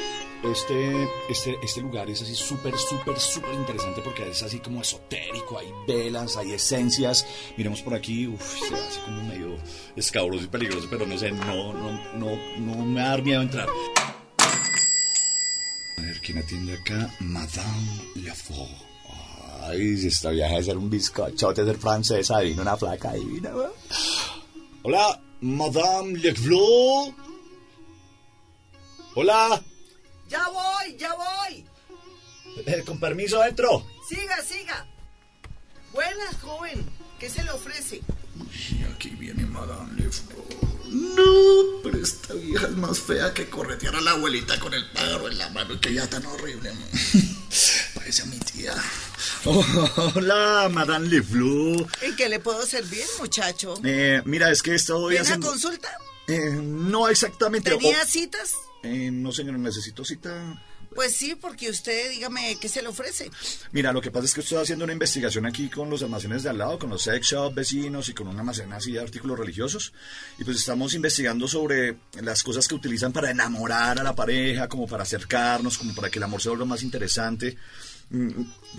Este, 0.43 1.07
este, 1.29 1.57
este 1.61 1.81
lugar 1.81 2.09
es 2.09 2.21
así 2.21 2.35
súper, 2.35 2.77
súper, 2.77 3.19
súper 3.19 3.53
interesante 3.55 4.01
porque 4.01 4.29
es 4.29 4.43
así 4.43 4.59
como 4.59 4.81
esotérico. 4.81 5.57
Hay 5.57 5.67
velas, 5.87 6.37
hay 6.37 6.53
esencias. 6.53 7.25
Miremos 7.57 7.81
por 7.81 7.93
aquí. 7.95 8.27
Uf, 8.27 8.41
se 8.41 8.75
así 8.75 8.99
como 9.03 9.23
medio 9.23 9.57
escabroso 9.95 10.45
y 10.45 10.47
peligroso, 10.47 10.87
pero 10.89 11.05
no 11.05 11.17
sé, 11.17 11.31
no, 11.31 11.73
no, 11.73 11.91
no, 12.13 12.37
no 12.59 12.85
me 12.85 13.01
va 13.01 13.07
a 13.07 13.09
dar 13.09 13.23
miedo 13.23 13.41
entrar. 13.41 13.67
A 15.97 16.01
ver, 16.01 16.21
¿quién 16.21 16.37
atiende 16.37 16.73
acá? 16.75 17.13
Madame 17.19 18.03
Lafont. 18.15 18.71
Ay, 19.63 19.97
si 19.97 20.07
esta 20.07 20.29
vieja 20.29 20.55
de 20.55 20.63
ser 20.63 20.77
un 20.77 20.89
bizcochote, 20.89 21.65
ser 21.65 21.77
francesa, 21.77 22.39
vino 22.39 22.61
una 22.61 22.77
flaca 22.77 23.13
divina. 23.13 23.51
Hola, 24.83 25.19
Madame 25.41 26.19
Lafont. 26.19 27.26
Hola. 29.19 29.59
Ya 30.29 30.47
voy, 30.49 30.95
ya 30.95 31.11
voy. 31.15 31.65
Eh, 32.67 32.83
con 32.85 32.99
permiso, 32.99 33.43
entro. 33.43 33.83
Siga, 34.07 34.43
siga. 34.43 34.85
Buenas, 35.91 36.35
joven. 36.39 36.87
¿Qué 37.19 37.27
se 37.27 37.43
le 37.43 37.49
ofrece? 37.49 37.99
Y 38.69 38.83
aquí 38.93 39.09
viene 39.09 39.43
Madame 39.47 39.91
Lefort. 39.99 40.53
No, 40.85 41.81
pero 41.81 41.97
esta 41.97 42.35
vieja 42.35 42.67
es 42.67 42.77
más 42.77 42.99
fea 42.99 43.33
que 43.33 43.49
corretear 43.49 43.95
a 43.95 44.01
la 44.01 44.11
abuelita 44.11 44.59
con 44.59 44.75
el 44.75 44.87
pájaro 44.91 45.27
en 45.29 45.39
la 45.39 45.49
mano, 45.49 45.81
que 45.81 45.95
ya 45.95 46.07
tan 46.07 46.23
horrible. 46.23 46.71
man. 46.73 46.89
Parece 47.95 48.21
a 48.21 48.25
mi 48.27 48.37
tía. 48.37 48.75
Hola, 50.13 50.69
Madame 50.71 51.07
Leflou. 51.07 51.87
¿En 52.01 52.15
qué 52.15 52.29
le 52.29 52.39
puedo 52.39 52.63
servir, 52.67 53.03
muchacho? 53.17 53.79
Eh, 53.83 54.21
mira, 54.25 54.51
es 54.51 54.61
que 54.61 54.75
estoy 54.75 55.13
¿Viene 55.15 55.17
a 55.17 55.21
haciendo... 55.23 55.47
consulta? 55.47 55.89
Eh, 56.27 56.51
no 56.61 57.07
exactamente. 57.09 57.71
¿Tenía 57.71 58.05
citas? 58.05 58.53
Eh, 58.83 59.09
no, 59.11 59.31
señor, 59.31 59.57
necesito 59.59 60.03
cita. 60.05 60.63
Pues 60.95 61.15
sí, 61.15 61.35
porque 61.35 61.69
usted, 61.69 62.09
dígame, 62.11 62.57
¿qué 62.59 62.69
se 62.69 62.81
le 62.81 62.87
ofrece? 62.87 63.29
Mira, 63.71 63.91
lo 63.91 64.01
que 64.01 64.09
pasa 64.09 64.25
es 64.25 64.33
que 64.33 64.41
estoy 64.41 64.57
haciendo 64.57 64.85
una 64.85 64.93
investigación 64.93 65.45
aquí 65.45 65.69
con 65.69 65.89
los 65.89 66.01
almacenes 66.01 66.43
de 66.43 66.49
al 66.49 66.57
lado, 66.57 66.79
con 66.79 66.89
los 66.89 67.03
sex 67.03 67.27
shop 67.27 67.53
vecinos 67.53 68.09
y 68.09 68.13
con 68.13 68.27
un 68.27 68.39
almacén 68.39 68.71
así 68.73 68.93
de 68.93 69.01
artículos 69.01 69.37
religiosos. 69.37 69.93
Y 70.39 70.43
pues 70.43 70.57
estamos 70.57 70.93
investigando 70.93 71.47
sobre 71.47 71.97
las 72.21 72.41
cosas 72.41 72.67
que 72.67 72.75
utilizan 72.75 73.13
para 73.13 73.29
enamorar 73.29 73.99
a 73.99 74.03
la 74.03 74.15
pareja, 74.15 74.67
como 74.67 74.87
para 74.87 75.03
acercarnos, 75.03 75.77
como 75.77 75.93
para 75.93 76.09
que 76.09 76.19
el 76.19 76.23
amor 76.23 76.41
se 76.41 76.49
vuelva 76.49 76.65
más 76.65 76.81
interesante. 76.81 77.57
Mm, 78.09 78.29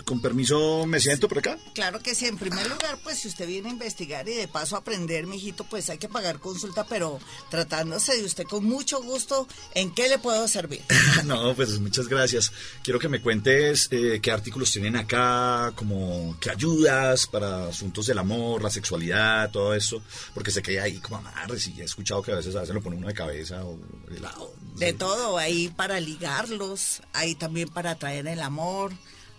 Con 0.05 0.21
permiso, 0.21 0.87
¿me 0.87 0.99
siento 0.99 1.27
por 1.27 1.37
acá? 1.37 1.57
Claro 1.75 1.99
que 1.99 2.15
sí. 2.15 2.25
En 2.25 2.37
primer 2.37 2.67
lugar, 2.67 2.97
pues 3.03 3.19
si 3.19 3.27
usted 3.27 3.47
viene 3.47 3.69
a 3.69 3.71
investigar 3.71 4.27
y 4.27 4.33
de 4.33 4.47
paso 4.47 4.75
a 4.75 4.79
aprender, 4.79 5.27
mijito, 5.27 5.65
pues 5.65 5.89
hay 5.89 5.99
que 5.99 6.09
pagar 6.09 6.39
consulta, 6.39 6.85
pero 6.85 7.19
tratándose 7.49 8.17
de 8.17 8.23
usted 8.25 8.45
con 8.45 8.65
mucho 8.65 9.01
gusto, 9.03 9.47
¿en 9.75 9.93
qué 9.93 10.07
le 10.09 10.17
puedo 10.17 10.47
servir? 10.47 10.81
No, 11.25 11.53
pues 11.53 11.79
muchas 11.79 12.07
gracias. 12.07 12.51
Quiero 12.83 12.97
que 12.99 13.09
me 13.09 13.21
cuentes 13.21 13.87
eh, 13.91 14.19
qué 14.21 14.31
artículos 14.31 14.71
tienen 14.71 14.95
acá, 14.95 15.73
como 15.75 16.35
qué 16.39 16.49
ayudas 16.49 17.27
para 17.27 17.67
asuntos 17.67 18.07
del 18.07 18.17
amor, 18.17 18.63
la 18.63 18.69
sexualidad, 18.69 19.51
todo 19.51 19.75
eso, 19.75 20.01
porque 20.33 20.49
sé 20.49 20.61
que 20.61 20.71
hay 20.71 20.77
ahí 20.77 20.97
como 20.99 21.17
amarres 21.17 21.67
y 21.67 21.81
he 21.81 21.83
escuchado 21.83 22.21
que 22.23 22.31
a 22.31 22.35
veces 22.35 22.55
a 22.55 22.61
veces 22.61 22.73
lo 22.73 22.81
pone 22.81 22.95
uno 22.95 23.07
de 23.07 23.13
cabeza 23.13 23.63
o 23.63 23.77
de 24.09 24.19
lado. 24.19 24.53
no 24.73 24.79
De 24.79 24.93
todo, 24.93 25.37
hay 25.37 25.67
para 25.69 25.99
ligarlos, 25.99 27.01
hay 27.13 27.35
también 27.35 27.69
para 27.69 27.91
atraer 27.91 28.27
el 28.27 28.41
amor, 28.41 28.91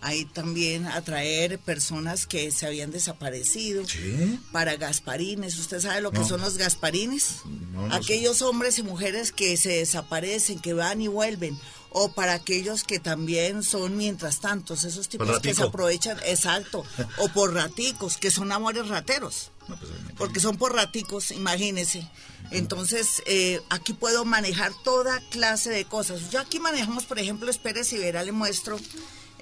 hay 0.03 0.25
también 0.25 0.87
atraer 0.87 1.59
personas 1.59 2.27
que 2.27 2.51
se 2.53 2.67
habían 2.67 2.91
desaparecido. 2.91 3.87
¿Sí? 3.87 4.39
Para 4.53 4.77
gasparines, 4.77 5.59
¿usted 5.59 5.81
sabe 5.81 6.01
lo 6.01 6.11
que 6.11 6.21
No. 6.21 6.29
son 6.29 6.41
los 6.41 6.57
gasparines? 6.57 7.37
No, 7.73 7.87
no 7.89 7.95
aquellos 7.95 8.41
hombres 8.43 8.79
y 8.79 8.83
mujeres 8.83 9.31
que 9.33 9.57
se 9.57 9.69
desaparecen, 9.71 10.59
que 10.61 10.73
van 10.73 11.01
y 11.03 11.09
vuelven. 11.09 11.59
O 11.93 12.13
para 12.13 12.35
aquellos 12.35 12.85
que 12.85 13.01
también 13.01 13.65
son 13.65 13.97
mientras 13.97 14.41
tantos, 14.41 14.85
esos 14.85 15.09
tipos 15.09 15.41
que 15.41 15.53
se 15.55 15.63
aprovechan, 15.65 16.19
exacto. 16.25 16.85
o 17.19 17.29
por 17.31 17.53
raticos, 17.53 18.17
que 18.17 18.31
son 18.31 18.53
amores 18.53 18.87
rateros 18.87 19.51
No, 19.69 19.77
pues, 19.77 19.91
porque 20.17 20.39
son 20.39 20.57
por 20.57 20.73
raticos, 20.75 21.33
imagínese. 21.33 22.09
Entonces, 22.53 23.23
eh, 23.27 23.61
aquí 23.71 23.93
puedo 23.93 24.25
manejar 24.25 24.73
toda 24.85 25.21
clase 25.31 25.71
de 25.71 25.85
cosas. 25.85 26.31
Yo 26.31 26.39
aquí 26.41 26.59
manejamos, 26.61 27.05
por 27.07 27.19
ejemplo, 27.19 27.51
espere 27.51 27.83
si 27.85 27.99
verá, 27.99 28.23
le 28.23 28.31
muestro 28.33 28.79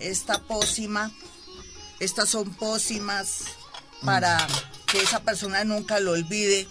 esta 0.01 0.43
pócima. 0.43 1.11
Estas 2.01 2.29
son 2.29 2.55
pócimas 2.55 3.45
para 4.05 4.47
que 4.87 5.01
esa 5.01 5.21
persona 5.21 5.65
nunca 5.65 6.01
lo 6.01 6.13
olvide. 6.13 6.69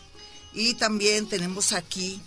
Y 0.54 0.76
también 0.76 1.28
tenemos 1.28 1.74
aquí 1.74 2.22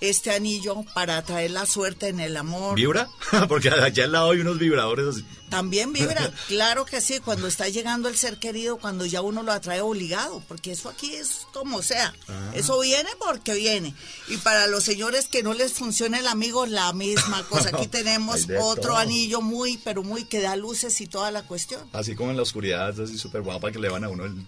este 0.00 0.30
anillo 0.30 0.84
para 0.94 1.16
atraer 1.16 1.50
la 1.50 1.66
suerte 1.66 2.08
en 2.08 2.20
el 2.20 2.36
amor. 2.36 2.74
¿Vibra? 2.76 3.08
porque 3.48 3.70
allá 3.70 4.04
al 4.04 4.12
lado 4.12 4.30
hay 4.30 4.40
unos 4.40 4.58
vibradores 4.58 5.06
así. 5.06 5.24
También 5.48 5.92
vibra, 5.92 6.32
claro 6.48 6.84
que 6.84 7.00
sí, 7.00 7.20
cuando 7.20 7.46
está 7.46 7.68
llegando 7.68 8.08
el 8.08 8.16
ser 8.16 8.38
querido, 8.38 8.78
cuando 8.78 9.06
ya 9.06 9.22
uno 9.22 9.42
lo 9.42 9.52
atrae 9.52 9.80
obligado, 9.80 10.42
porque 10.48 10.72
eso 10.72 10.88
aquí 10.88 11.14
es 11.14 11.46
como 11.52 11.82
sea. 11.82 12.12
Ah. 12.28 12.50
Eso 12.54 12.80
viene 12.80 13.08
porque 13.18 13.54
viene. 13.54 13.94
Y 14.28 14.38
para 14.38 14.66
los 14.66 14.82
señores 14.82 15.28
que 15.28 15.42
no 15.42 15.54
les 15.54 15.72
funciona 15.72 16.18
el 16.18 16.26
amigo, 16.26 16.66
la 16.66 16.92
misma 16.92 17.44
cosa. 17.44 17.70
Aquí 17.72 17.86
tenemos 17.90 18.46
otro 18.60 18.82
todo. 18.82 18.96
anillo 18.96 19.40
muy, 19.40 19.78
pero 19.78 20.02
muy 20.02 20.24
que 20.24 20.40
da 20.40 20.56
luces 20.56 21.00
y 21.00 21.06
toda 21.06 21.30
la 21.30 21.42
cuestión. 21.42 21.88
Así 21.92 22.16
como 22.16 22.30
en 22.30 22.36
la 22.36 22.42
oscuridad, 22.42 23.00
así 23.00 23.16
súper 23.16 23.42
guapa 23.42 23.70
que 23.70 23.78
le 23.78 23.88
van 23.88 24.04
a 24.04 24.08
uno 24.08 24.24
el... 24.24 24.44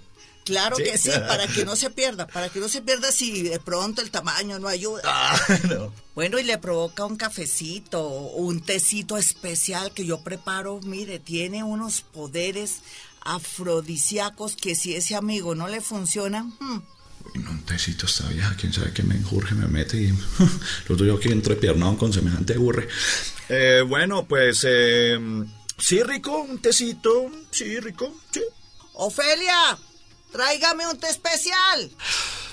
Claro 0.48 0.76
Sí. 0.76 0.82
que 0.84 0.98
sí, 0.98 1.11
para 1.28 1.46
que 1.46 1.64
no 1.64 1.76
se 1.82 1.90
pierda, 1.90 2.26
para 2.26 2.48
que 2.48 2.58
no 2.58 2.68
se 2.68 2.82
pierda 2.82 3.12
si 3.12 3.42
de 3.42 3.61
pronto 3.61 4.02
el 4.02 4.11
tamaño 4.11 4.58
no 4.58 4.66
ayuda. 4.68 5.02
Ah, 5.04 5.38
no. 5.68 5.92
Bueno, 6.14 6.38
y 6.38 6.42
le 6.42 6.58
provoca 6.58 7.04
un 7.04 7.16
cafecito, 7.16 8.08
un 8.08 8.61
tecito 8.61 9.16
especial 9.16 9.92
que 9.92 10.04
yo 10.04 10.20
preparo. 10.22 10.80
Mire, 10.82 11.18
tiene 11.18 11.62
unos 11.62 12.00
poderes 12.00 12.80
afrodisíacos 13.22 14.56
que 14.56 14.74
si 14.74 14.94
ese 14.94 15.14
amigo 15.14 15.54
no 15.54 15.68
le 15.68 15.80
funciona, 15.80 16.42
hmm, 16.44 16.78
no, 17.34 17.50
un 17.50 17.62
tecito 17.66 18.06
esta 18.06 18.26
vieja, 18.28 18.56
quién 18.58 18.72
sabe 18.72 18.92
qué 18.92 19.02
me 19.02 19.14
enjurge, 19.16 19.54
me 19.54 19.68
mete 19.68 19.96
y 20.00 20.12
lo 20.88 20.96
doy 20.96 21.11
aquí 21.11 21.28
entrepiernado 21.30 21.96
con 21.98 22.12
semejante 22.12 22.54
aburre. 22.54 22.88
Eh, 23.50 23.82
bueno, 23.87 24.26
pues... 24.26 24.64
eh, 24.66 25.18
sí, 25.78 26.02
rico, 26.02 26.38
un 26.42 26.58
tecito. 26.58 27.30
Sí, 27.50 27.78
rico, 27.80 28.14
sí. 28.30 28.40
Ofelia, 28.94 29.78
tráigame 30.33 30.87
un 30.87 30.99
té 30.99 31.09
especial. 31.09 31.91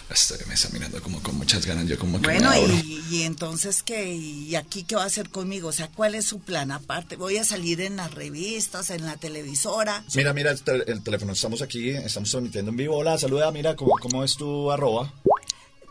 Esta 0.08 0.36
me 0.48 0.54
está 0.54 0.70
mirando 0.70 1.02
como 1.02 1.20
con 1.24 1.36
muchas 1.36 1.66
ganas, 1.66 1.88
yo 1.88 1.98
como 1.98 2.22
que 2.22 2.28
Bueno, 2.28 2.52
me 2.52 2.60
y, 2.62 3.04
y 3.10 3.22
entonces 3.24 3.82
qué, 3.82 4.14
y 4.14 4.56
aquí 4.56 4.84
qué 4.84 4.96
va 4.96 5.02
a 5.02 5.08
hacer 5.08 5.30
conmigo, 5.32 5.70
o 5.70 5.72
sea, 5.72 5.88
¿cuál 5.90 6.14
es 6.14 6.26
su 6.26 6.40
plan 6.40 6.72
aparte? 6.72 7.16
Voy 7.16 7.38
a 7.38 7.44
salir 7.44 7.82
en 7.82 7.96
las 7.96 8.14
revistas, 8.14 8.92
en 8.92 9.04
la 9.04 9.18
televisora. 9.18 10.04
Mira, 10.14 10.32
mira 10.32 10.52
el, 10.52 10.62
tel- 10.64 10.84
el 10.86 11.02
teléfono, 11.02 11.34
estamos 11.34 11.64
aquí, 11.64 11.90
estamos 11.90 12.30
transmitiendo 12.30 12.70
en 12.70 12.78
vivo. 12.78 12.96
Hola, 12.98 13.18
saluda, 13.18 13.52
mira, 13.52 13.76
¿cómo, 13.76 13.94
cómo 14.00 14.24
es 14.24 14.36
tu 14.38 14.72
arroba? 14.72 15.12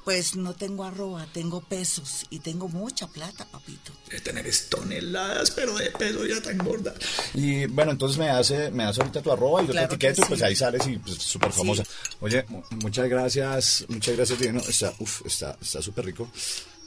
Pues 0.05 0.37
no 0.37 0.53
tengo 0.55 0.85
arroba, 0.85 1.27
tengo 1.33 1.63
pesos 1.63 2.27
y 2.29 2.41
tengo 2.41 2.69
mucha 2.69 3.07
plata, 3.09 3.47
papito. 3.47 3.91
De 4.11 4.21
tener 4.21 4.47
es 4.47 4.69
toneladas, 4.69 5.51
pero 5.53 5.75
de 5.77 5.91
peso 5.93 6.27
ya 6.27 6.43
tan 6.43 6.59
gorda. 6.59 6.93
Y 7.33 7.65
bueno, 7.67 7.93
entonces 7.93 8.19
me 8.19 8.29
hace, 8.29 8.71
me 8.71 8.85
hace 8.85 9.01
ahorita 9.01 9.23
tu 9.23 9.33
arroba 9.33 9.63
y 9.63 9.67
yo 9.67 9.73
Claro 9.73 9.89
te 9.89 9.97
que 9.99 10.07
etiqueto 10.09 10.27
y 10.27 10.29
pues 10.29 10.43
ahí 10.43 10.55
sales 10.55 10.87
y 10.87 10.99
pues 10.99 11.17
súper 11.17 11.53
Sí. 11.53 11.59
famosa. 11.59 11.85
Oye, 12.21 12.45
mu- 12.49 12.63
muchas 12.83 13.09
gracias, 13.09 13.87
muchas 13.89 14.15
gracias, 14.15 14.39
Divino. 14.39 14.61
Está, 14.61 14.93
uf, 14.99 15.23
está, 15.25 15.57
está 15.61 15.81
súper 15.81 16.05
rico. 16.05 16.31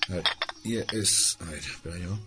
A 0.09 0.13
ver, 0.13 0.23
y 0.63 0.77
es, 0.77 1.37
a 1.41 1.45
ver, 1.45 1.57
espera 1.59 1.97
yo. 1.97 2.19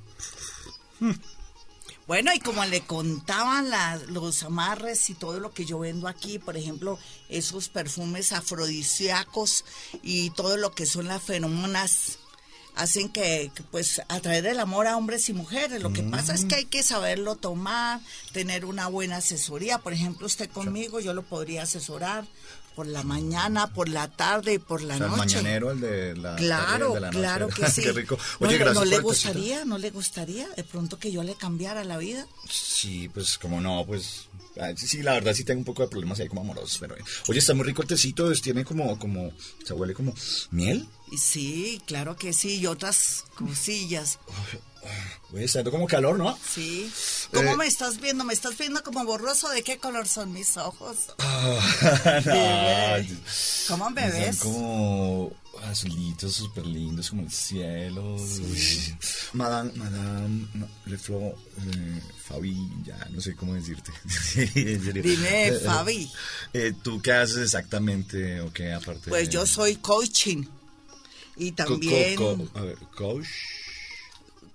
Bueno, 2.10 2.32
y 2.34 2.40
como 2.40 2.64
le 2.64 2.80
contaban 2.80 3.70
la- 3.70 3.94
los 4.08 4.42
amarres 4.42 5.08
y 5.10 5.14
todo 5.14 5.38
lo 5.38 5.52
que 5.52 5.64
yo 5.64 5.78
vendo 5.78 6.08
aquí, 6.08 6.40
por 6.40 6.56
ejemplo, 6.56 6.98
esos 7.28 7.68
perfumes 7.68 8.32
afrodisíacos 8.32 9.64
y 10.02 10.30
todo 10.30 10.56
lo 10.56 10.72
que 10.72 10.86
son 10.86 11.06
las 11.06 11.22
feromonas, 11.22 12.18
hacen 12.74 13.10
que, 13.10 13.52
que, 13.54 13.62
pues 13.62 14.02
atraer 14.08 14.46
el 14.46 14.58
amor 14.58 14.88
a 14.88 14.96
hombres 14.96 15.28
y 15.28 15.34
mujeres. 15.34 15.80
Lo 15.82 15.92
que 15.92 16.02
pasa 16.02 16.34
es 16.34 16.46
que 16.46 16.56
hay 16.56 16.64
que 16.64 16.82
saberlo 16.82 17.36
tomar, 17.36 18.00
tener 18.32 18.64
una 18.64 18.88
buena 18.88 19.18
asesoría. 19.18 19.78
Por 19.78 19.92
ejemplo, 19.92 20.26
usted 20.26 20.50
conmigo, 20.50 20.98
yo 20.98 21.14
lo 21.14 21.22
podría 21.22 21.62
asesorar 21.62 22.26
por 22.74 22.86
la 22.86 23.02
mañana, 23.02 23.72
por 23.72 23.88
la 23.88 24.08
tarde 24.08 24.54
y 24.54 24.58
por 24.58 24.82
la 24.82 24.94
O 24.94 24.98
sea, 24.98 25.06
el 25.06 25.12
noche. 25.12 25.36
mañanero, 25.36 25.70
el 25.72 25.80
de 25.80 26.16
la 26.16 26.30
el 26.32 26.36
Claro, 26.36 26.94
de 26.94 27.00
la 27.00 27.06
noche. 27.08 27.18
claro 27.18 27.48
que 27.48 27.66
sí. 27.70 27.82
Qué 27.82 27.92
rico. 27.92 28.18
Oye, 28.38 28.52
no, 28.58 28.64
gracias 28.64 28.74
¿no 28.76 28.84
le 28.84 28.96
el 28.96 29.02
gustaría? 29.02 29.64
¿No 29.64 29.78
le 29.78 29.90
gustaría 29.90 30.48
de 30.50 30.64
pronto 30.64 30.98
que 30.98 31.12
yo 31.12 31.22
le 31.22 31.34
cambiara 31.34 31.84
la 31.84 31.98
vida? 31.98 32.26
Sí, 32.48 33.08
pues 33.12 33.38
como 33.38 33.60
no, 33.60 33.84
pues 33.86 34.26
sí, 34.76 35.02
la 35.02 35.12
verdad 35.14 35.32
sí 35.34 35.44
tengo 35.44 35.58
un 35.60 35.64
poco 35.64 35.82
de 35.82 35.88
problemas 35.88 36.20
ahí 36.20 36.28
como 36.28 36.40
amorosos, 36.42 36.78
pero 36.78 36.94
oye, 37.28 37.38
está 37.38 37.54
muy 37.54 37.64
rico 37.64 37.82
el 37.82 37.88
tecito, 37.88 38.30
tiene 38.32 38.64
como 38.64 38.98
como 38.98 39.32
se 39.64 39.72
huele 39.74 39.94
como 39.94 40.14
miel. 40.50 40.86
Sí, 41.18 41.80
claro 41.86 42.16
que 42.16 42.32
sí, 42.32 42.56
y 42.58 42.66
otras 42.66 43.24
cosillas. 43.34 44.18
Oye, 45.32 45.44
está 45.44 45.62
como 45.64 45.86
calor, 45.86 46.18
¿no? 46.18 46.36
Sí. 46.48 46.90
¿Cómo 47.32 47.50
Eh. 47.52 47.56
me 47.56 47.66
estás 47.66 48.00
viendo? 48.00 48.24
¿Me 48.24 48.32
estás 48.32 48.56
viendo 48.58 48.82
como 48.82 49.04
borroso? 49.04 49.48
¿De 49.50 49.62
qué 49.62 49.78
color 49.78 50.08
son 50.08 50.32
mis 50.32 50.56
ojos? 50.56 50.96
no, 51.18 53.14
¿Cómo 53.68 53.90
me 53.90 54.06
están 54.06 54.20
ves? 54.20 54.36
como 54.38 55.32
azulitos, 55.64 56.32
súper 56.34 56.66
lindos, 56.66 57.10
como 57.10 57.22
el 57.22 57.30
cielo. 57.30 58.16
Uy. 58.16 58.96
Madame, 59.34 59.72
Madame, 59.76 60.46
no, 60.54 60.68
Le 60.86 60.98
Fleur, 60.98 61.34
eh, 61.58 62.00
Fabi, 62.26 62.56
ya 62.84 62.96
no 63.10 63.20
sé 63.20 63.34
cómo 63.36 63.54
decirte. 63.54 63.92
Sí, 64.08 64.48
en 64.56 64.84
serio. 64.84 65.02
Dime, 65.02 65.48
Eh, 65.48 65.60
Fabi. 65.64 66.10
¿Tú 66.82 67.00
qué 67.00 67.12
haces 67.12 67.36
exactamente 67.38 68.40
o 68.40 68.52
qué 68.52 68.72
aparte? 68.72 69.08
Pues 69.10 69.26
de- 69.28 69.32
yo 69.34 69.46
soy 69.46 69.76
coaching. 69.76 70.44
Y 71.36 71.50
co- 71.52 71.56
también... 71.64 72.16
co- 72.16 72.48
a 72.54 72.60
ver, 72.62 72.76
coach. 72.96 73.26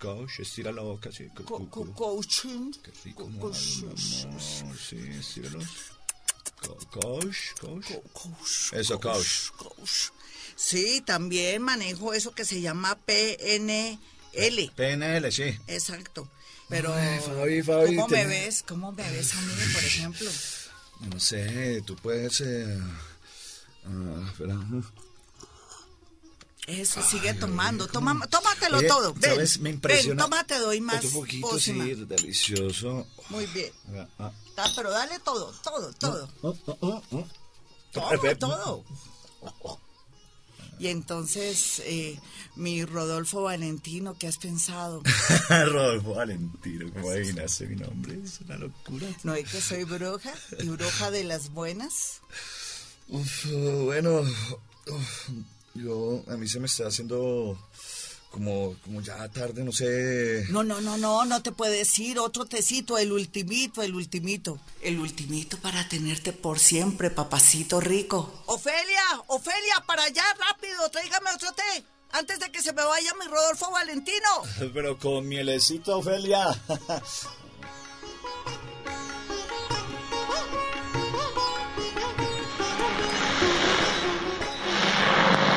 Coach, 0.06 0.40
estira 0.42 0.72
la 0.72 0.84
boca, 0.84 1.12
sí. 1.12 1.28
co- 1.36 1.44
co- 1.44 1.58
co- 1.58 1.70
co- 1.70 1.86
co- 1.86 1.94
coaching. 1.94 2.72
Qué 2.84 2.92
rico, 3.04 3.24
co- 3.40 3.50
madre, 3.50 3.60
mi 3.82 4.22
amor, 4.22 4.78
Sí, 4.78 4.98
estíralos. 5.20 5.66
Co- 6.62 6.78
Coach, 7.02 7.38
coach. 7.60 7.86
Coach, 8.14 8.74
Eso, 8.74 9.00
coach. 9.00 9.50
coach. 9.58 10.12
Sí, 10.56 11.02
también 11.06 11.62
manejo 11.64 12.14
eso 12.14 12.34
que 12.36 12.46
se 12.46 12.62
llama 12.62 12.96
PNL. 13.06 13.98
PNL, 14.76 15.32
sí. 15.32 15.58
Exacto. 15.68 16.30
Pero, 16.70 16.94
Ay, 16.94 17.20
Fabi, 17.20 17.62
Fabi, 17.64 17.96
¿cómo 17.96 18.08
te- 18.08 18.16
me 18.16 18.26
ves? 18.28 18.64
¿Cómo 18.68 18.92
me 18.92 19.10
ves 19.12 19.34
a 19.34 19.42
mí, 19.42 19.54
por 19.74 19.84
ejemplo? 19.84 20.30
No 21.12 21.20
sé, 21.20 21.82
tú 21.86 21.96
puedes. 21.96 22.42
Eh, 22.42 22.80
ah, 23.86 24.28
espera. 24.32 24.56
Eso, 26.68 27.02
sigue 27.02 27.34
tomando. 27.36 27.88
Toma, 27.88 28.20
tómatelo 28.28 28.80
Oye, 28.80 28.88
todo. 28.88 29.14
Ven, 29.14 29.32
¿sabes? 29.32 29.60
Me 29.60 29.70
impresiona. 29.70 30.24
Ven, 30.24 30.32
tómate, 30.32 30.58
doy 30.58 30.82
más. 30.82 30.98
Otro 30.98 31.20
poquito, 31.20 31.60
sí, 31.60 31.74
delicioso. 31.74 33.08
Muy 33.30 33.46
bien. 33.48 33.72
Ah, 34.20 34.32
ah. 34.56 34.72
Pero 34.76 34.90
dale 34.90 35.20
todo, 35.20 35.54
todo, 35.64 35.94
todo. 35.94 36.30
Oh, 36.42 36.58
oh, 36.66 36.78
oh, 36.82 37.04
oh. 37.12 37.28
Todo, 37.92 38.36
todo. 38.38 38.86
Y 40.78 40.88
entonces, 40.88 41.82
eh, 41.86 42.20
mi 42.56 42.84
Rodolfo 42.84 43.44
Valentino, 43.44 44.18
¿qué 44.18 44.28
has 44.28 44.38
pensado? 44.38 45.02
Rodolfo 45.50 46.16
Valentino, 46.16 46.92
¿cómo 46.92 47.10
adivinaste 47.12 47.68
mi 47.68 47.78
nombre? 47.78 48.20
Es 48.22 48.42
una 48.42 48.58
locura. 48.58 49.08
¿No 49.24 49.36
es 49.36 49.50
que 49.50 49.62
soy 49.62 49.86
bruja? 49.86 50.34
¿Y 50.60 50.68
bruja 50.68 51.12
de 51.12 51.24
las 51.24 51.52
buenas? 51.52 52.22
Uf, 53.08 53.46
bueno, 53.86 54.20
uf, 54.20 55.30
yo, 55.76 56.24
a 56.28 56.38
mí 56.38 56.48
se 56.48 56.60
me 56.60 56.68
está 56.68 56.88
haciendo 56.88 57.58
como, 58.36 58.76
como 58.84 59.02
ya 59.02 59.30
tarde, 59.30 59.64
no 59.64 59.72
sé. 59.72 60.46
No, 60.50 60.62
no, 60.64 60.82
no, 60.82 60.98
no, 60.98 61.24
no 61.24 61.42
te 61.42 61.54
puedes 61.54 61.98
ir. 62.00 62.20
Otro 62.20 62.46
tecito, 62.46 62.98
el 62.98 63.14
ultimito, 63.14 63.82
el 63.82 63.96
ultimito. 63.96 64.60
El 64.82 65.00
ultimito 65.00 65.58
para 65.58 65.88
tenerte 65.88 66.34
por 66.34 66.60
siempre, 66.60 67.10
papacito 67.10 67.80
rico. 67.80 68.44
Ofelia, 68.48 69.04
Ofelia, 69.28 69.84
para 69.88 70.04
allá, 70.04 70.24
rápido, 70.38 70.90
tráigame 70.92 71.30
otro 71.34 71.54
té. 71.54 71.86
Antes 72.12 72.40
de 72.40 72.52
que 72.52 72.62
se 72.62 72.74
me 72.74 72.84
vaya 72.84 73.14
mi 73.20 73.26
Rodolfo 73.26 73.72
Valentino. 73.72 74.30
Pero 74.74 74.98
con 74.98 75.28
mielecito, 75.28 75.98
Ofelia. 75.98 76.48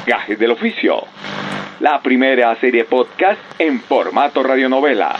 Gajes 0.09 0.38
del 0.38 0.53
oficio. 0.53 1.03
La 1.81 2.01
primera 2.01 2.57
serie 2.57 2.85
podcast 2.85 3.38
en 3.59 3.79
formato 3.79 4.42
radionovela. 4.42 5.14